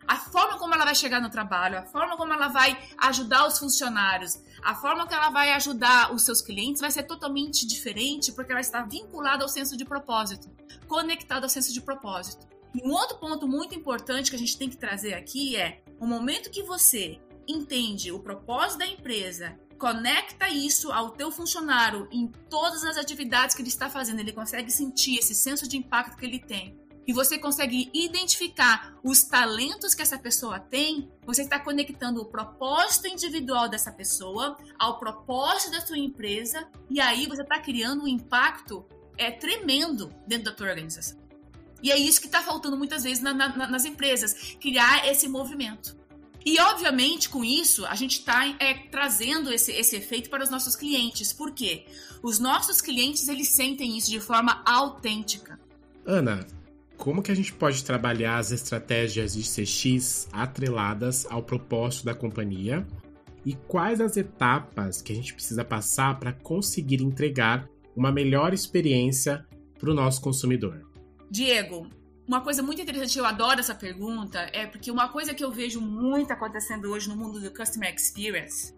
A 0.06 0.16
forma 0.16 0.58
como 0.58 0.74
ela 0.74 0.84
vai 0.84 0.94
chegar 0.94 1.20
no 1.20 1.30
trabalho, 1.30 1.78
a 1.78 1.82
forma 1.84 2.16
como 2.16 2.32
ela 2.32 2.48
vai 2.48 2.76
ajudar 2.98 3.46
os 3.46 3.58
funcionários, 3.58 4.40
a 4.62 4.74
forma 4.74 5.06
que 5.06 5.14
ela 5.14 5.30
vai 5.30 5.52
ajudar 5.52 6.12
os 6.12 6.22
seus 6.22 6.42
clientes 6.42 6.80
vai 6.80 6.90
ser 6.90 7.04
totalmente 7.04 7.66
diferente 7.66 8.32
porque 8.32 8.50
ela 8.50 8.60
está 8.60 8.82
vinculada 8.82 9.44
ao 9.44 9.48
senso 9.48 9.76
de 9.76 9.84
propósito, 9.84 10.50
conectada 10.88 11.46
ao 11.46 11.50
senso 11.50 11.72
de 11.72 11.80
propósito. 11.80 12.46
E 12.74 12.86
um 12.86 12.92
outro 12.92 13.18
ponto 13.18 13.48
muito 13.48 13.74
importante 13.74 14.30
que 14.30 14.36
a 14.36 14.38
gente 14.38 14.56
tem 14.56 14.68
que 14.68 14.76
trazer 14.76 15.14
aqui 15.14 15.56
é 15.56 15.82
o 15.98 16.06
momento 16.06 16.50
que 16.50 16.62
você 16.62 17.20
entende 17.46 18.12
o 18.12 18.20
propósito 18.20 18.78
da 18.78 18.86
empresa, 18.86 19.58
conecta 19.80 20.46
isso 20.50 20.92
ao 20.92 21.10
teu 21.10 21.32
funcionário 21.32 22.06
em 22.12 22.28
todas 22.50 22.84
as 22.84 22.98
atividades 22.98 23.56
que 23.56 23.62
ele 23.62 23.70
está 23.70 23.88
fazendo, 23.88 24.20
ele 24.20 24.32
consegue 24.32 24.70
sentir 24.70 25.18
esse 25.18 25.34
senso 25.34 25.66
de 25.66 25.78
impacto 25.78 26.18
que 26.18 26.26
ele 26.26 26.38
tem 26.38 26.78
e 27.06 27.12
você 27.14 27.38
consegue 27.38 27.90
identificar 27.94 28.94
os 29.02 29.22
talentos 29.22 29.94
que 29.94 30.02
essa 30.02 30.18
pessoa 30.18 30.60
tem, 30.60 31.10
você 31.24 31.42
está 31.42 31.58
conectando 31.58 32.20
o 32.20 32.26
propósito 32.26 33.08
individual 33.08 33.68
dessa 33.70 33.90
pessoa 33.90 34.58
ao 34.78 34.98
propósito 34.98 35.72
da 35.72 35.80
sua 35.80 35.98
empresa 35.98 36.68
e 36.90 37.00
aí 37.00 37.26
você 37.26 37.42
está 37.42 37.58
criando 37.58 38.04
um 38.04 38.08
impacto 38.08 38.84
é 39.16 39.30
tremendo 39.30 40.14
dentro 40.26 40.44
da 40.44 40.52
tua 40.52 40.68
organização. 40.68 41.18
E 41.82 41.90
é 41.90 41.96
isso 41.96 42.20
que 42.20 42.26
está 42.26 42.42
faltando 42.42 42.76
muitas 42.76 43.02
vezes 43.02 43.22
na, 43.22 43.32
na, 43.32 43.66
nas 43.66 43.84
empresas, 43.86 44.56
criar 44.60 45.08
esse 45.08 45.26
movimento. 45.26 45.99
E, 46.44 46.58
obviamente, 46.60 47.28
com 47.28 47.44
isso, 47.44 47.84
a 47.86 47.94
gente 47.94 48.20
está 48.20 48.46
é, 48.58 48.74
trazendo 48.90 49.52
esse, 49.52 49.72
esse 49.72 49.96
efeito 49.96 50.30
para 50.30 50.42
os 50.42 50.50
nossos 50.50 50.74
clientes. 50.74 51.32
Por 51.32 51.52
quê? 51.52 51.84
Os 52.22 52.38
nossos 52.38 52.80
clientes, 52.80 53.28
eles 53.28 53.48
sentem 53.48 53.96
isso 53.96 54.10
de 54.10 54.20
forma 54.20 54.62
autêntica. 54.64 55.60
Ana, 56.06 56.46
como 56.96 57.22
que 57.22 57.30
a 57.32 57.34
gente 57.34 57.52
pode 57.52 57.84
trabalhar 57.84 58.38
as 58.38 58.52
estratégias 58.52 59.34
de 59.34 59.42
CX 59.42 60.28
atreladas 60.32 61.26
ao 61.30 61.42
propósito 61.42 62.06
da 62.06 62.14
companhia 62.14 62.86
e 63.44 63.54
quais 63.54 64.00
as 64.00 64.16
etapas 64.16 65.00
que 65.00 65.12
a 65.12 65.16
gente 65.16 65.32
precisa 65.32 65.64
passar 65.64 66.18
para 66.18 66.32
conseguir 66.32 67.02
entregar 67.02 67.68
uma 67.96 68.12
melhor 68.12 68.52
experiência 68.52 69.46
para 69.78 69.90
o 69.90 69.94
nosso 69.94 70.20
consumidor? 70.20 70.86
Diego, 71.30 71.86
uma 72.26 72.40
coisa 72.40 72.62
muito 72.62 72.80
interessante, 72.80 73.18
eu 73.18 73.26
adoro 73.26 73.60
essa 73.60 73.74
pergunta, 73.74 74.38
é 74.52 74.66
porque 74.66 74.90
uma 74.90 75.08
coisa 75.08 75.34
que 75.34 75.42
eu 75.42 75.50
vejo 75.50 75.80
muito 75.80 76.32
acontecendo 76.32 76.90
hoje 76.90 77.08
no 77.08 77.16
mundo 77.16 77.40
do 77.40 77.50
Customer 77.52 77.92
Experience 77.94 78.74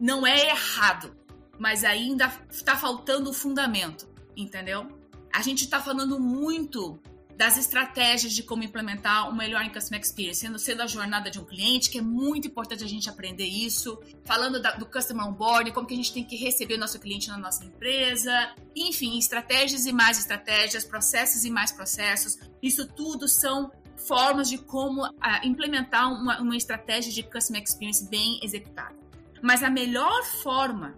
não 0.00 0.26
é 0.26 0.48
errado, 0.48 1.16
mas 1.58 1.84
ainda 1.84 2.32
está 2.50 2.76
faltando 2.76 3.30
o 3.30 3.34
fundamento, 3.34 4.08
entendeu? 4.36 4.88
A 5.32 5.42
gente 5.42 5.64
está 5.64 5.80
falando 5.80 6.18
muito 6.18 7.00
das 7.36 7.58
estratégias 7.58 8.32
de 8.32 8.42
como 8.42 8.62
implementar 8.62 9.28
o 9.28 9.34
melhor 9.34 9.62
em 9.64 9.70
Customer 9.70 10.00
Experience, 10.00 10.40
sendo, 10.40 10.58
sendo 10.58 10.82
a 10.82 10.86
jornada 10.86 11.30
de 11.30 11.38
um 11.40 11.44
cliente, 11.44 11.90
que 11.90 11.98
é 11.98 12.02
muito 12.02 12.46
importante 12.46 12.84
a 12.84 12.86
gente 12.86 13.08
aprender 13.08 13.46
isso, 13.46 14.00
falando 14.24 14.60
da, 14.60 14.72
do 14.72 14.86
Customer 14.86 15.26
Onboarding, 15.26 15.72
como 15.72 15.86
que 15.86 15.94
a 15.94 15.96
gente 15.96 16.12
tem 16.12 16.24
que 16.24 16.36
receber 16.36 16.74
o 16.74 16.78
nosso 16.78 16.98
cliente 17.00 17.28
na 17.28 17.36
nossa 17.36 17.64
empresa, 17.64 18.54
enfim, 18.74 19.18
estratégias 19.18 19.86
e 19.86 19.92
mais 19.92 20.18
estratégias, 20.18 20.84
processos 20.84 21.44
e 21.44 21.50
mais 21.50 21.72
processos, 21.72 22.38
isso 22.62 22.86
tudo 22.86 23.26
são 23.26 23.70
formas 23.96 24.48
de 24.48 24.58
como 24.58 25.04
ah, 25.20 25.40
implementar 25.44 26.12
uma, 26.12 26.40
uma 26.40 26.56
estratégia 26.56 27.12
de 27.12 27.22
Customer 27.22 27.62
Experience 27.62 28.08
bem 28.08 28.38
executada. 28.42 28.94
Mas 29.42 29.62
a 29.62 29.70
melhor 29.70 30.24
forma, 30.42 30.94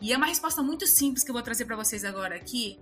e 0.00 0.12
é 0.12 0.16
uma 0.16 0.26
resposta 0.26 0.62
muito 0.62 0.86
simples 0.86 1.24
que 1.24 1.30
eu 1.30 1.34
vou 1.34 1.42
trazer 1.42 1.64
para 1.64 1.76
vocês 1.76 2.04
agora 2.04 2.34
aqui, 2.34 2.78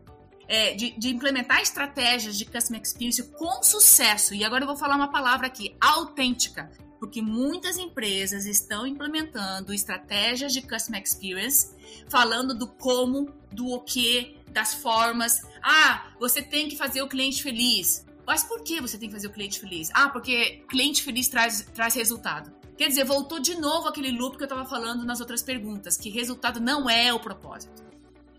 é, 0.51 0.75
de, 0.75 0.91
de, 0.99 1.11
implementar 1.11 1.63
estratégias 1.63 2.37
de 2.37 2.45
customer 2.45 2.83
experience 2.83 3.23
com 3.23 3.63
sucesso. 3.63 4.35
E 4.35 4.45
agora 4.45 4.65
eu 4.65 4.67
vou 4.67 4.77
falar 4.77 4.97
uma 4.97 5.09
palavra 5.09 5.47
aqui, 5.47 5.77
autêntica. 5.81 6.69
Porque 6.99 7.23
muitas 7.23 7.79
empresas 7.79 8.45
estão 8.47 8.85
implementando 8.85 9.73
estratégias 9.73 10.53
de 10.53 10.61
customer 10.61 11.01
experience, 11.01 11.71
falando 12.09 12.53
do 12.53 12.67
como, 12.67 13.33
do 13.53 13.69
o 13.69 13.81
que, 13.81 14.37
das 14.49 14.75
formas. 14.75 15.41
Ah, 15.63 16.09
você 16.19 16.43
tem 16.43 16.69
que 16.69 16.77
fazer 16.77 17.01
o 17.01 17.09
cliente 17.09 17.45
feliz. 17.45 18.05
Mas 18.27 18.43
por 18.43 18.65
que 18.65 18.81
você 18.81 18.99
tem 18.99 19.09
que 19.09 19.15
fazer 19.15 19.29
o 19.29 19.33
cliente 19.33 19.61
feliz? 19.61 19.89
Ah, 19.95 20.09
porque 20.09 20.65
cliente 20.69 21.03
feliz 21.05 21.29
traz, 21.29 21.63
traz 21.73 21.95
resultado. 21.95 22.53
Quer 22.77 22.89
dizer, 22.89 23.05
voltou 23.05 23.39
de 23.39 23.55
novo 23.55 23.87
aquele 23.87 24.11
loop 24.11 24.37
que 24.37 24.43
eu 24.43 24.47
estava 24.47 24.67
falando 24.67 25.05
nas 25.05 25.21
outras 25.21 25.43
perguntas, 25.43 25.97
que 25.97 26.11
resultado 26.11 26.59
não 26.61 26.91
é 26.91 27.15
o 27.15 27.21
propósito. 27.21 27.90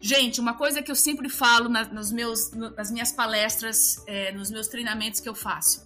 Gente, 0.02 0.42
uma 0.42 0.56
coisa 0.56 0.82
que 0.82 0.90
eu 0.90 0.96
sempre 0.96 1.30
falo 1.30 1.70
na, 1.70 1.86
nos 1.86 2.12
meus, 2.12 2.52
nas 2.52 2.90
minhas 2.90 3.12
palestras, 3.12 4.04
é, 4.08 4.32
nos 4.32 4.50
meus 4.50 4.68
treinamentos 4.68 5.20
que 5.20 5.30
eu 5.30 5.36
faço. 5.36 5.86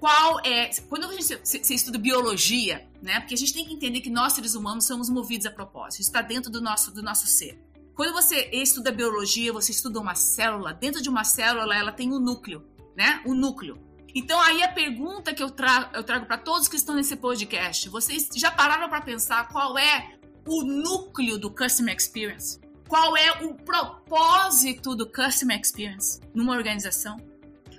Qual 0.00 0.40
é. 0.44 0.68
Quando 0.88 1.06
a 1.06 1.12
gente 1.12 1.40
se, 1.44 1.74
estuda 1.74 1.96
biologia, 1.96 2.86
né? 3.00 3.20
Porque 3.20 3.34
a 3.34 3.38
gente 3.38 3.54
tem 3.54 3.64
que 3.64 3.72
entender 3.72 4.00
que 4.00 4.10
nós, 4.10 4.32
seres 4.32 4.56
humanos, 4.56 4.84
somos 4.84 5.08
movidos 5.08 5.46
a 5.46 5.50
propósito. 5.50 6.00
Isso 6.00 6.10
está 6.10 6.20
dentro 6.20 6.50
do 6.50 6.60
nosso, 6.60 6.92
do 6.92 7.02
nosso 7.02 7.28
ser. 7.28 7.62
Quando 7.94 8.12
você 8.12 8.50
estuda 8.52 8.90
biologia, 8.90 9.52
você 9.52 9.70
estuda 9.70 10.00
uma 10.00 10.16
célula. 10.16 10.74
Dentro 10.74 11.00
de 11.00 11.08
uma 11.08 11.22
célula, 11.22 11.74
ela 11.74 11.92
tem 11.92 12.12
um 12.12 12.18
núcleo, 12.18 12.66
né? 12.96 13.22
O 13.24 13.30
um 13.30 13.34
núcleo. 13.34 13.78
Então, 14.12 14.40
aí 14.40 14.62
a 14.62 14.68
pergunta 14.68 15.32
que 15.32 15.42
eu, 15.42 15.50
tra 15.50 15.90
eu 15.94 16.02
trago 16.02 16.26
para 16.26 16.36
todos 16.36 16.66
que 16.66 16.76
estão 16.76 16.96
nesse 16.96 17.14
podcast: 17.16 17.88
vocês 17.88 18.28
já 18.34 18.50
pararam 18.50 18.88
para 18.88 19.00
pensar 19.00 19.48
qual 19.48 19.78
é 19.78 20.16
o 20.46 20.64
núcleo 20.64 21.38
do 21.38 21.50
Customer 21.50 21.94
Experience? 21.94 22.65
Qual 22.88 23.16
é 23.16 23.44
o 23.44 23.52
propósito 23.52 24.94
do 24.94 25.10
Customer 25.10 25.60
Experience 25.60 26.20
numa 26.32 26.54
organização? 26.54 27.16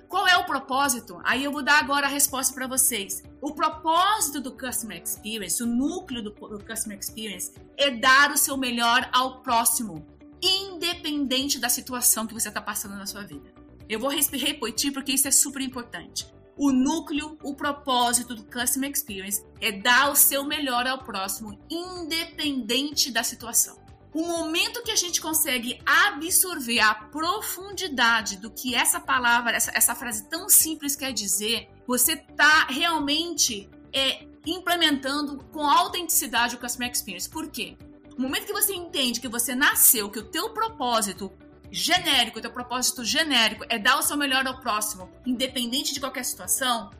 Qual 0.06 0.28
é 0.28 0.36
o 0.36 0.44
propósito? 0.44 1.18
Aí 1.24 1.44
eu 1.44 1.50
vou 1.50 1.62
dar 1.62 1.78
agora 1.78 2.06
a 2.06 2.10
resposta 2.10 2.54
para 2.54 2.66
vocês. 2.66 3.22
O 3.40 3.54
propósito 3.54 4.38
do 4.38 4.52
Customer 4.52 5.02
Experience, 5.02 5.62
o 5.62 5.66
núcleo 5.66 6.22
do, 6.22 6.30
do 6.30 6.62
Customer 6.62 6.98
Experience, 6.98 7.52
é 7.78 7.90
dar 7.90 8.30
o 8.30 8.36
seu 8.36 8.58
melhor 8.58 9.08
ao 9.10 9.40
próximo, 9.40 10.06
independente 10.42 11.58
da 11.58 11.70
situação 11.70 12.26
que 12.26 12.34
você 12.34 12.48
está 12.48 12.60
passando 12.60 12.94
na 12.94 13.06
sua 13.06 13.22
vida. 13.22 13.50
Eu 13.88 13.98
vou 13.98 14.10
repetir 14.10 14.92
porque 14.92 15.12
isso 15.12 15.26
é 15.26 15.30
super 15.30 15.62
importante. 15.62 16.26
O 16.54 16.70
núcleo, 16.70 17.38
o 17.42 17.54
propósito 17.54 18.34
do 18.34 18.44
Customer 18.44 18.90
Experience 18.90 19.42
é 19.58 19.72
dar 19.72 20.10
o 20.10 20.16
seu 20.16 20.44
melhor 20.44 20.86
ao 20.86 20.98
próximo, 20.98 21.58
independente 21.70 23.10
da 23.10 23.22
situação 23.22 23.87
o 24.12 24.26
momento 24.26 24.82
que 24.82 24.90
a 24.90 24.96
gente 24.96 25.20
consegue 25.20 25.80
absorver 25.84 26.80
a 26.80 26.94
profundidade 26.94 28.36
do 28.38 28.50
que 28.50 28.74
essa 28.74 28.98
palavra, 28.98 29.56
essa, 29.56 29.70
essa 29.74 29.94
frase 29.94 30.28
tão 30.28 30.48
simples 30.48 30.96
quer 30.96 31.12
dizer, 31.12 31.68
você 31.86 32.12
está 32.14 32.66
realmente 32.66 33.68
é, 33.92 34.26
implementando 34.46 35.44
com 35.52 35.68
autenticidade 35.68 36.56
o 36.56 36.58
Customer 36.58 36.90
Experience. 36.90 37.28
Por 37.28 37.48
quê? 37.50 37.76
No 38.16 38.24
momento 38.24 38.46
que 38.46 38.52
você 38.52 38.74
entende 38.74 39.20
que 39.20 39.28
você 39.28 39.54
nasceu, 39.54 40.10
que 40.10 40.18
o 40.18 40.24
teu 40.24 40.50
propósito 40.50 41.30
genérico, 41.70 42.38
o 42.38 42.42
teu 42.42 42.50
propósito 42.50 43.04
genérico 43.04 43.64
é 43.68 43.78
dar 43.78 43.98
o 43.98 44.02
seu 44.02 44.16
melhor 44.16 44.46
ao 44.46 44.60
próximo, 44.60 45.10
independente 45.26 45.92
de 45.92 46.00
qualquer 46.00 46.24
situação, 46.24 46.90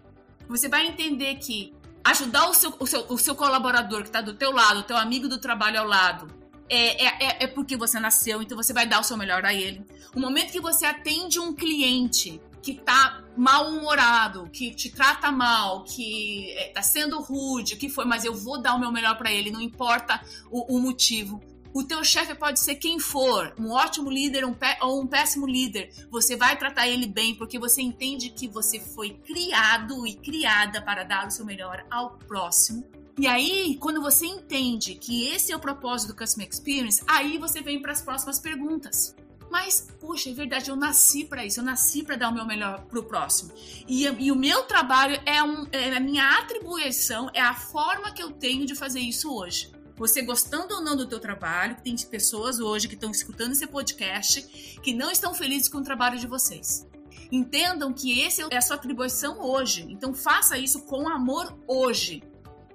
você 0.47 0.69
vai 0.69 0.87
entender 0.87 1.37
que 1.37 1.75
ajudar 2.05 2.49
o 2.49 2.55
seu, 2.55 2.75
o 2.79 2.87
seu, 2.87 3.05
o 3.09 3.19
seu 3.19 3.35
colaborador 3.35 4.03
que 4.03 4.09
está 4.09 4.21
do 4.21 4.35
teu 4.35 4.53
lado, 4.53 4.81
o 4.81 4.83
teu 4.83 4.97
amigo 4.97 5.29
do 5.29 5.39
trabalho 5.39 5.81
ao 5.81 5.87
lado, 5.87 6.38
é, 6.69 7.05
é, 7.05 7.07
é, 7.07 7.45
é 7.45 7.47
porque 7.47 7.77
você 7.77 7.99
nasceu, 7.99 8.43
então 8.43 8.57
você 8.57 8.73
vai 8.73 8.87
dar 8.87 9.01
o 9.01 9.05
seu 9.05 9.17
melhor 9.17 9.45
a 9.45 9.55
ele. 9.55 9.85
O 10.15 10.21
momento 10.21 10.53
que 10.53 10.61
você 10.61 10.87
atende 10.87 11.39
um 11.39 11.55
cliente 11.55 12.41
que 12.63 12.75
tá 12.75 13.25
mal-humorado, 13.37 14.49
que 14.51 14.75
te 14.75 14.91
trata 14.91 15.31
mal, 15.31 15.85
que 15.85 16.53
é, 16.53 16.69
tá 16.69 16.83
sendo 16.83 17.21
rude, 17.21 17.77
que 17.77 17.89
foi, 17.89 18.05
mas 18.05 18.25
eu 18.25 18.35
vou 18.35 18.61
dar 18.61 18.75
o 18.75 18.81
meu 18.81 18.93
melhor 18.93 19.17
para 19.17 19.33
ele, 19.33 19.51
não 19.51 19.61
importa 19.61 20.21
o, 20.51 20.77
o, 20.77 20.81
motivo. 20.81 21.41
O 21.73 21.85
teu 21.85 22.03
chefe 22.03 22.35
pode 22.35 22.61
ser 22.61 22.75
quem 22.75 22.99
for, 22.99 23.55
um 23.59 23.71
ótimo 23.71 24.11
líder 24.11 24.45
um 24.45 24.55
ou 24.83 25.03
um 25.03 25.07
péssimo 25.07 25.47
líder. 25.47 25.91
Você 26.11 26.37
vai 26.37 26.59
tratar 26.59 26.89
ele 26.89 27.07
bem 27.07 27.35
porque 27.35 27.59
você 27.59 27.81
entende 27.81 28.31
que 28.31 28.49
você 28.49 28.81
foi 28.81 29.11
criado 29.11 30.07
e 30.07 30.15
criada 30.15 30.83
para 30.83 31.05
dar 31.05 31.29
o 31.29 31.31
seu 31.31 31.45
melhor 31.45 31.87
ao 31.91 32.19
próximo 32.19 32.98
e 33.19 33.27
aí, 33.27 33.77
quando 33.81 34.01
você 34.01 34.27
entende 34.27 34.95
que 34.95 35.29
esse 35.29 35.51
é 35.51 35.57
o 35.57 35.61
propósito 35.61 36.13
do 36.13 36.17
Customer 36.17 36.49
Experience, 36.49 37.03
aí 37.07 37.37
você 37.37 37.61
vem 37.61 37.83
para 37.83 37.93
as 37.93 38.01
próximas 38.01 38.39
perguntas. 38.39 39.15
Mas, 39.51 39.89
poxa, 39.99 40.31
é 40.31 40.33
verdade, 40.33 40.71
eu 40.71 40.77
nasci 40.77 41.25
para 41.25 41.45
isso, 41.45 41.61
eu 41.61 41.65
nasci 41.65 42.03
para 42.03 42.17
dar 42.17 42.29
o 42.29 42.35
meu 42.35 42.47
melhor 42.47 42.85
para 42.85 43.01
o 43.01 43.03
próximo. 43.03 43.53
E, 43.89 44.05
e, 44.05 44.31
o 44.31 44.37
meu 44.37 44.63
trabalho 44.65 45.21
é, 45.25 45.43
um, 45.43 45.67
é 45.73 45.97
a 45.97 46.01
minha 46.01 46.39
atribuição, 46.39 47.31
é 47.33 47.41
a 47.41 47.55
forma 47.55 48.13
que 48.13 48.23
eu 48.23 48.31
tenho 48.31 48.67
de 48.67 48.75
fazer 48.75 49.01
isso 49.01 49.35
hoje. 49.35 49.73
Você 49.97 50.23
gostando 50.23 50.75
ou 50.75 50.81
não 50.81 50.97
do 50.97 51.09
teu 51.09 51.19
trabalho, 51.19 51.77
tem 51.83 51.97
pessoas 51.97 52.61
hoje 52.61 52.87
que 52.87 52.95
estão 52.95 53.11
escutando 53.11 53.53
esse 53.53 53.67
podcast 53.67 54.43
que 54.81 54.95
não 54.95 55.11
estão 55.11 55.35
felizes 55.35 55.69
com 55.69 55.79
o 55.79 55.83
trabalho 55.83 56.19
de 56.19 56.27
vocês. 56.27 56.87
Entendam 57.33 57.93
que 57.93 58.21
esse 58.21 58.43
é 58.49 58.57
a 58.57 58.63
sua 58.63 58.77
atribuição 58.77 59.41
hoje. 59.41 59.87
Então 59.91 60.15
faça 60.15 60.57
isso 60.57 60.83
com 60.83 61.09
amor 61.09 61.59
hoje, 61.67 62.23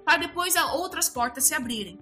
para 0.04 0.18
depois 0.18 0.54
outras 0.56 1.08
portas 1.08 1.44
se 1.44 1.54
abrirem. 1.54 1.98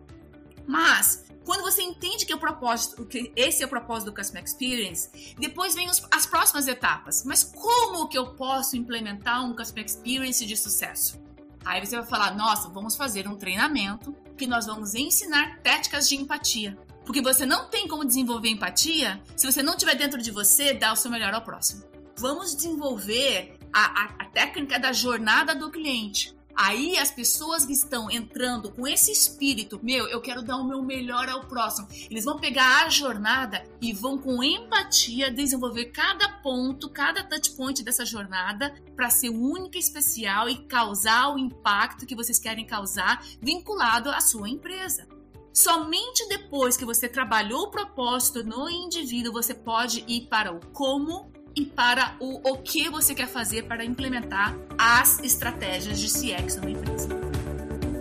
Mas 0.67 1.25
quando 1.45 1.63
você 1.63 1.83
entende 1.83 2.25
que 2.25 2.35
o 2.35 2.39
propósito, 2.39 3.05
que 3.05 3.33
esse 3.35 3.63
é 3.63 3.67
o 3.67 3.69
propósito 3.69 4.11
do 4.11 4.17
Customer 4.17 4.45
Experience, 4.45 5.35
depois 5.39 5.75
vem 5.75 5.89
os, 5.89 6.03
as 6.11 6.25
próximas 6.25 6.69
etapas. 6.69 7.25
Mas 7.25 7.43
como 7.43 8.09
que 8.09 8.17
eu 8.17 8.35
posso 8.35 8.77
implementar 8.77 9.45
um 9.45 9.55
Customer 9.55 9.85
Experience 9.85 10.45
de 10.45 10.57
sucesso? 10.57 11.21
Aí 11.65 11.85
você 11.85 11.97
vai 11.97 12.07
falar: 12.07 12.35
nossa, 12.37 12.69
vamos 12.69 12.97
fazer 12.97 13.27
um 13.29 13.37
treinamento 13.37 14.15
que 14.37 14.47
nós 14.47 14.67
vamos 14.67 14.95
ensinar 14.95 15.59
técnicas 15.63 16.09
de 16.09 16.17
empatia. 16.17 16.79
Porque 17.05 17.21
você 17.21 17.45
não 17.45 17.69
tem 17.69 17.89
como 17.89 18.05
desenvolver 18.05 18.49
empatia 18.49 19.21
se 19.37 19.51
você 19.51 19.63
não 19.63 19.77
tiver 19.77 19.97
dentro 19.97 20.23
de 20.23 20.31
você 20.31 20.73
dar 20.73 20.93
o 20.93 20.97
seu 20.97 21.11
melhor 21.11 21.35
ao 21.35 21.43
próximo. 21.43 21.83
Vamos 22.17 22.55
desenvolver 22.55 23.59
a, 23.73 24.05
a, 24.05 24.05
a 24.21 24.25
técnica 24.27 24.79
da 24.79 24.93
jornada 24.93 25.55
do 25.55 25.71
cliente. 25.71 26.37
Aí 26.63 26.97
as 26.97 27.11
pessoas 27.11 27.67
que 27.67 27.73
estão 27.73 28.09
entrando 28.09 28.71
com 28.71 28.87
esse 28.87 29.11
espírito, 29.11 29.81
meu, 29.83 30.07
eu 30.07 30.21
quero 30.21 30.43
dar 30.43 30.59
o 30.59 30.65
meu 30.65 30.81
melhor 30.81 31.29
ao 31.29 31.45
próximo. 31.49 31.89
Eles 32.09 32.25
vão 32.25 32.39
pegar 32.39 32.87
a 32.87 32.89
jornada 32.89 33.65
e 33.81 33.93
vão 33.93 34.17
com 34.17 34.45
empatia 34.45 35.29
desenvolver 35.29 35.87
cada 35.87 36.29
ponto, 36.35 36.89
cada 36.89 37.25
touch 37.25 37.51
point 37.57 37.83
dessa 37.83 38.07
jornada 38.07 38.73
para 38.95 39.11
ser 39.11 39.31
única 39.31 39.77
e 39.77 39.81
especial 39.81 40.49
e 40.49 40.65
causar 40.67 41.35
o 41.35 41.39
impacto 41.39 42.07
que 42.07 42.15
vocês 42.15 42.39
querem 42.39 42.65
causar 42.65 43.27
vinculado 43.41 44.09
à 44.11 44.21
sua 44.21 44.49
empresa. 44.49 45.09
Somente 45.53 46.29
depois 46.29 46.77
que 46.77 46.85
você 46.85 47.09
trabalhou 47.09 47.65
o 47.65 47.71
propósito 47.73 48.45
no 48.45 48.71
indivíduo, 48.71 49.33
você 49.33 49.53
pode 49.53 50.05
ir 50.07 50.29
para 50.29 50.53
o 50.53 50.65
como 50.69 51.32
e 51.55 51.65
para 51.65 52.17
o, 52.21 52.51
o 52.51 52.59
que 52.59 52.89
você 52.89 53.15
quer 53.15 53.29
fazer 53.29 53.65
para 53.65 53.85
implementar 53.85 54.57
as 54.79 55.19
estratégias 55.21 55.99
de 55.99 56.09
CX 56.09 56.57
numa 56.57 56.71
empresa. 56.71 57.09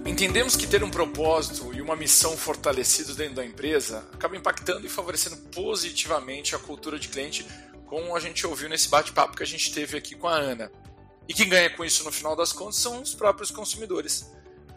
Entendemos 0.05 0.55
que 0.55 0.67
ter 0.67 0.83
um 0.83 0.89
propósito 0.89 1.73
e 1.73 1.81
uma 1.81 1.95
missão 1.95 2.35
fortalecidos 2.35 3.15
dentro 3.15 3.35
da 3.35 3.45
empresa 3.45 4.07
acaba 4.13 4.35
impactando 4.35 4.85
e 4.85 4.89
favorecendo 4.89 5.37
positivamente 5.53 6.55
a 6.55 6.59
cultura 6.59 6.99
de 6.99 7.07
cliente, 7.07 7.45
como 7.85 8.15
a 8.15 8.19
gente 8.19 8.45
ouviu 8.45 8.67
nesse 8.67 8.89
bate-papo 8.89 9.37
que 9.37 9.43
a 9.43 9.47
gente 9.47 9.73
teve 9.73 9.97
aqui 9.97 10.15
com 10.15 10.27
a 10.27 10.35
Ana. 10.35 10.71
E 11.27 11.33
quem 11.33 11.47
ganha 11.47 11.69
com 11.69 11.85
isso 11.85 12.03
no 12.03 12.11
final 12.11 12.35
das 12.35 12.51
contas 12.51 12.75
são 12.75 13.01
os 13.01 13.15
próprios 13.15 13.51
consumidores. 13.51 14.29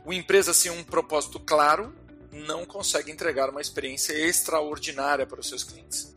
Uma 0.04 0.14
empresa 0.14 0.54
sem 0.54 0.70
um 0.70 0.84
propósito 0.84 1.40
claro 1.40 1.92
não 2.30 2.64
consegue 2.64 3.10
entregar 3.10 3.50
uma 3.50 3.60
experiência 3.60 4.12
extraordinária 4.12 5.26
para 5.26 5.40
os 5.40 5.48
seus 5.48 5.64
clientes. 5.64 6.13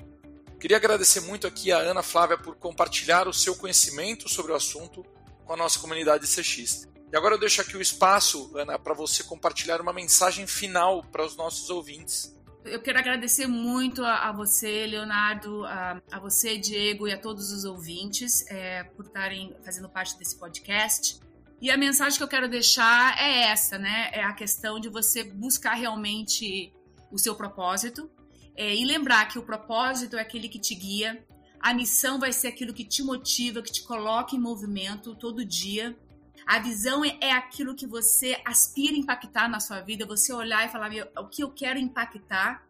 Queria 0.59 0.77
agradecer 0.77 1.19
muito 1.19 1.45
aqui 1.45 1.71
a 1.71 1.77
Ana 1.77 2.01
Flávia 2.01 2.37
por 2.37 2.55
compartilhar 2.55 3.27
o 3.27 3.33
seu 3.33 3.55
conhecimento 3.55 4.27
sobre 4.27 4.51
o 4.51 4.55
assunto 4.55 5.05
com 5.45 5.53
a 5.53 5.57
nossa 5.57 5.79
comunidade 5.79 6.25
CX. 6.25 6.87
E 7.11 7.15
agora 7.15 7.35
eu 7.35 7.39
deixo 7.39 7.61
aqui 7.61 7.77
o 7.77 7.81
espaço, 7.81 8.51
Ana, 8.57 8.77
para 8.79 8.95
você 8.95 9.23
compartilhar 9.23 9.79
uma 9.79 9.93
mensagem 9.93 10.47
final 10.47 11.03
para 11.03 11.23
os 11.23 11.35
nossos 11.37 11.69
ouvintes. 11.69 12.35
Eu 12.65 12.81
quero 12.81 12.97
agradecer 12.97 13.47
muito 13.47 14.03
a, 14.03 14.29
a 14.29 14.31
você, 14.33 14.87
Leonardo, 14.87 15.63
a, 15.63 16.01
a, 16.11 16.19
você, 16.19 16.57
Diego, 16.57 17.07
e 17.07 17.13
a 17.13 17.17
todos 17.17 17.51
os 17.51 17.63
ouvintes 17.63 18.45
é, 18.47 18.83
por 18.83 19.05
estarem 19.05 19.55
fazendo 19.63 19.87
parte 19.87 20.17
desse 20.17 20.37
podcast. 20.37 21.19
E 21.61 21.71
a 21.71 21.77
mensagem 21.77 22.17
que 22.17 22.23
eu 22.23 22.27
quero 22.27 22.49
deixar 22.49 23.15
é 23.17 23.43
essa, 23.43 23.77
né? 23.77 24.09
É 24.11 24.23
a 24.23 24.33
questão 24.33 24.79
de 24.79 24.89
você 24.89 25.23
buscar 25.23 25.75
realmente 25.75 26.73
o 27.11 27.17
seu 27.17 27.35
propósito, 27.35 28.11
é, 28.57 28.75
e 28.75 28.83
lembrar 28.83 29.27
que 29.27 29.37
o 29.37 29.43
propósito 29.43 30.17
é 30.17 30.21
aquele 30.21 30.49
que 30.49 30.57
te 30.57 30.73
guia, 30.73 31.23
a 31.59 31.73
missão 31.73 32.19
vai 32.19 32.33
ser 32.33 32.47
aquilo 32.47 32.73
que 32.73 32.83
te 32.83 33.03
motiva, 33.03 33.61
que 33.61 33.71
te 33.71 33.83
coloca 33.83 34.35
em 34.35 34.39
movimento 34.39 35.15
todo 35.15 35.45
dia. 35.45 35.97
A 36.45 36.59
visão 36.59 37.05
é, 37.05 37.17
é 37.21 37.31
aquilo 37.31 37.75
que 37.75 37.85
você 37.85 38.39
aspira 38.43 38.95
impactar 38.95 39.47
na 39.47 39.59
sua 39.59 39.81
vida, 39.81 40.05
você 40.05 40.33
olhar 40.33 40.65
e 40.65 40.69
falar 40.69 40.89
o 41.17 41.27
que 41.27 41.43
eu 41.43 41.51
quero 41.51 41.79
impactar. 41.79 42.65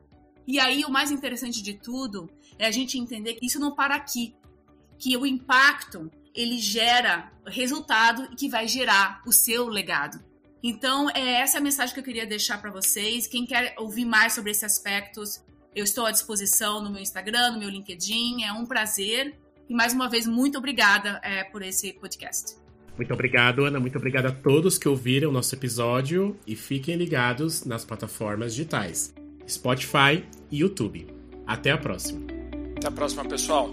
E 0.45 0.59
aí 0.59 0.83
o 0.85 0.91
mais 0.91 1.09
interessante 1.11 1.61
de 1.61 1.73
tudo 1.73 2.29
é 2.59 2.65
a 2.65 2.71
gente 2.71 2.97
entender 2.97 3.35
que 3.35 3.45
isso 3.45 3.59
não 3.59 3.73
para 3.73 3.95
aqui, 3.95 4.35
que 4.97 5.15
o 5.15 5.25
impacto 5.25 6.11
ele 6.33 6.59
gera 6.59 7.31
resultado 7.45 8.27
e 8.31 8.35
que 8.35 8.49
vai 8.49 8.67
gerar 8.67 9.21
o 9.25 9.31
seu 9.31 9.67
legado. 9.67 10.23
Então, 10.61 11.09
é 11.11 11.41
essa 11.41 11.59
a 11.59 11.61
mensagem 11.61 11.93
que 11.93 11.99
eu 11.99 12.03
queria 12.03 12.25
deixar 12.25 12.59
para 12.59 12.71
vocês. 12.71 13.27
Quem 13.27 13.45
quer 13.45 13.75
ouvir 13.77 14.05
mais 14.05 14.33
sobre 14.33 14.51
esses 14.51 14.63
aspectos, 14.63 15.43
eu 15.77 15.83
estou 15.83 16.07
à 16.07 16.11
disposição 16.11 16.83
no 16.83 16.89
meu 16.91 17.01
Instagram, 17.01 17.51
no 17.51 17.59
meu 17.59 17.69
LinkedIn. 17.69 18.43
É 18.43 18.51
um 18.51 18.65
prazer. 18.65 19.35
E 19.69 19.73
mais 19.73 19.93
uma 19.93 20.09
vez, 20.09 20.25
muito 20.25 20.57
obrigada 20.57 21.21
é, 21.23 21.43
por 21.43 21.61
esse 21.61 21.93
podcast. 21.93 22.57
Muito 22.95 23.13
obrigado, 23.13 23.63
Ana. 23.63 23.79
Muito 23.79 23.95
obrigado 23.95 24.25
a 24.25 24.31
todos 24.31 24.79
que 24.79 24.89
ouviram 24.89 25.29
o 25.29 25.31
nosso 25.31 25.53
episódio 25.53 26.35
e 26.47 26.55
fiquem 26.55 26.95
ligados 26.95 27.63
nas 27.63 27.85
plataformas 27.85 28.55
digitais 28.55 29.13
Spotify 29.47 30.25
e 30.49 30.59
YouTube. 30.59 31.07
Até 31.45 31.71
a 31.71 31.77
próxima. 31.77 32.25
Até 32.75 32.87
a 32.87 32.91
próxima, 32.91 33.23
pessoal. 33.23 33.69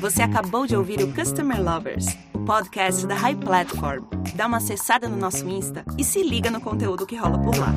Você 0.00 0.22
acabou 0.22 0.64
de 0.64 0.76
ouvir 0.76 1.02
o 1.02 1.12
Customer 1.12 1.60
Lovers, 1.60 2.06
podcast 2.48 3.06
da 3.06 3.14
High 3.14 3.36
Platform. 3.36 4.04
Dá 4.34 4.46
uma 4.46 4.56
acessada 4.56 5.06
no 5.06 5.18
nosso 5.18 5.46
Insta 5.46 5.84
e 5.98 6.02
se 6.02 6.22
liga 6.22 6.50
no 6.50 6.62
conteúdo 6.62 7.06
que 7.06 7.14
rola 7.14 7.38
por 7.38 7.54
lá. 7.58 7.74